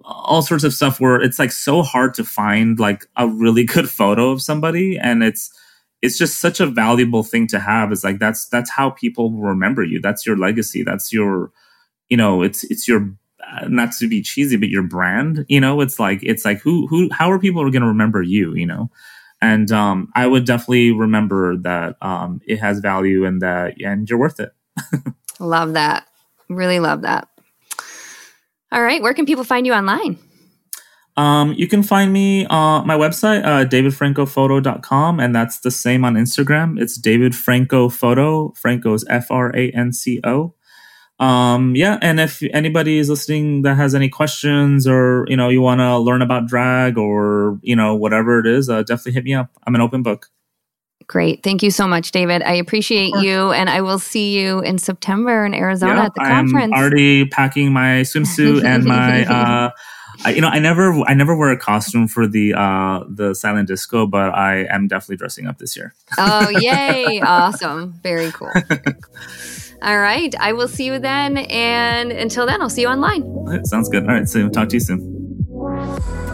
[0.06, 3.89] all sorts of stuff where it's like so hard to find like a really good
[3.89, 4.98] photo of somebody.
[4.98, 5.52] And it's
[6.02, 7.91] it's just such a valuable thing to have.
[7.91, 10.02] It's like that's that's how people remember you.
[10.02, 10.84] That's your legacy.
[10.84, 11.52] That's your
[12.10, 13.10] you know it's it's your
[13.52, 15.82] uh, not to be cheesy but your brand you know?
[15.82, 18.89] It's like it's like who who how are people going to remember you you know?
[19.41, 24.20] And um i would definitely remember that um it has value and that and you're
[24.20, 24.54] worth it
[25.40, 26.08] Love that.
[26.50, 27.28] Really love that.
[28.72, 29.02] All right.
[29.02, 30.18] Where can people find you online?
[31.16, 36.16] Um, you can find me on my website, uh, davidfrancophoto.com, and that's the same on
[36.16, 36.82] Instagram.
[36.82, 38.52] It's David Franco Photo.
[38.56, 40.56] Franco F R A N C O.
[41.20, 45.62] Um, yeah, and if anybody is listening that has any questions or you know you
[45.62, 49.36] want to learn about drag or you know whatever it is, uh, definitely hit me
[49.36, 49.52] up.
[49.68, 50.30] I'm an open book.
[51.08, 51.43] Great.
[51.43, 52.41] Thank you so much, David.
[52.41, 53.51] I appreciate you.
[53.51, 56.72] And I will see you in September in Arizona yeah, at the conference.
[56.74, 59.72] I'm already packing my swimsuit and my uh
[60.26, 63.68] I, you know, I never, I never wear a costume for the uh, the silent
[63.68, 65.93] disco, but I am definitely dressing up this year.
[66.18, 67.20] oh, yay!
[67.22, 68.51] awesome, very cool.
[69.82, 73.24] All right, I will see you then, and until then, I'll see you online.
[73.26, 74.04] Right, sounds good.
[74.04, 75.12] All right, so talk to you soon.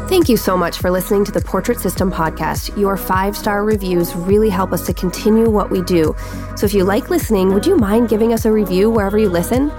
[0.10, 2.76] Thank you so much for listening to the Portrait System podcast.
[2.76, 6.16] Your five star reviews really help us to continue what we do.
[6.56, 9.70] So if you like listening, would you mind giving us a review wherever you listen?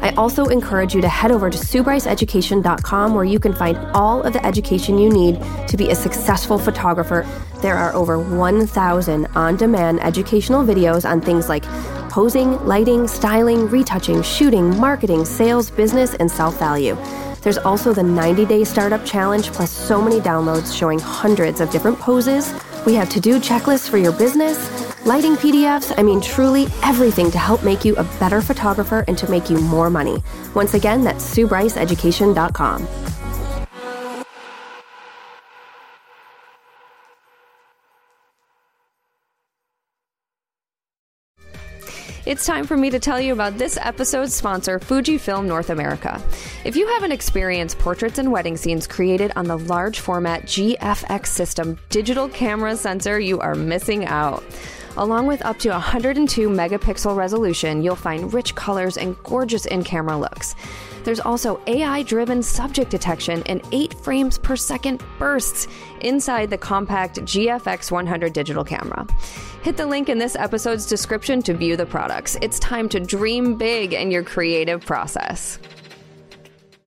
[0.00, 4.32] I also encourage you to head over to SueBryceEducation.com where you can find all of
[4.32, 7.26] the education you need to be a successful photographer.
[7.60, 11.64] There are over 1,000 on demand educational videos on things like
[12.08, 16.96] posing, lighting, styling, retouching, shooting, marketing, sales, business, and self value.
[17.44, 22.00] There's also the 90 day startup challenge, plus so many downloads showing hundreds of different
[22.00, 22.52] poses.
[22.86, 24.58] We have to do checklists for your business,
[25.04, 29.30] lighting PDFs, I mean, truly everything to help make you a better photographer and to
[29.30, 30.22] make you more money.
[30.54, 33.13] Once again, that's SueBryceEducation.com.
[42.26, 46.22] It's time for me to tell you about this episode's sponsor, Fujifilm North America.
[46.64, 51.78] If you haven't experienced portraits and wedding scenes created on the large format GFX system
[51.90, 54.42] digital camera sensor, you are missing out.
[54.96, 60.16] Along with up to 102 megapixel resolution, you'll find rich colors and gorgeous in camera
[60.16, 60.54] looks.
[61.02, 65.66] There's also AI driven subject detection and 8 frames per second bursts
[66.00, 69.04] inside the compact GFX 100 digital camera.
[69.62, 72.36] Hit the link in this episode's description to view the products.
[72.40, 75.58] It's time to dream big in your creative process.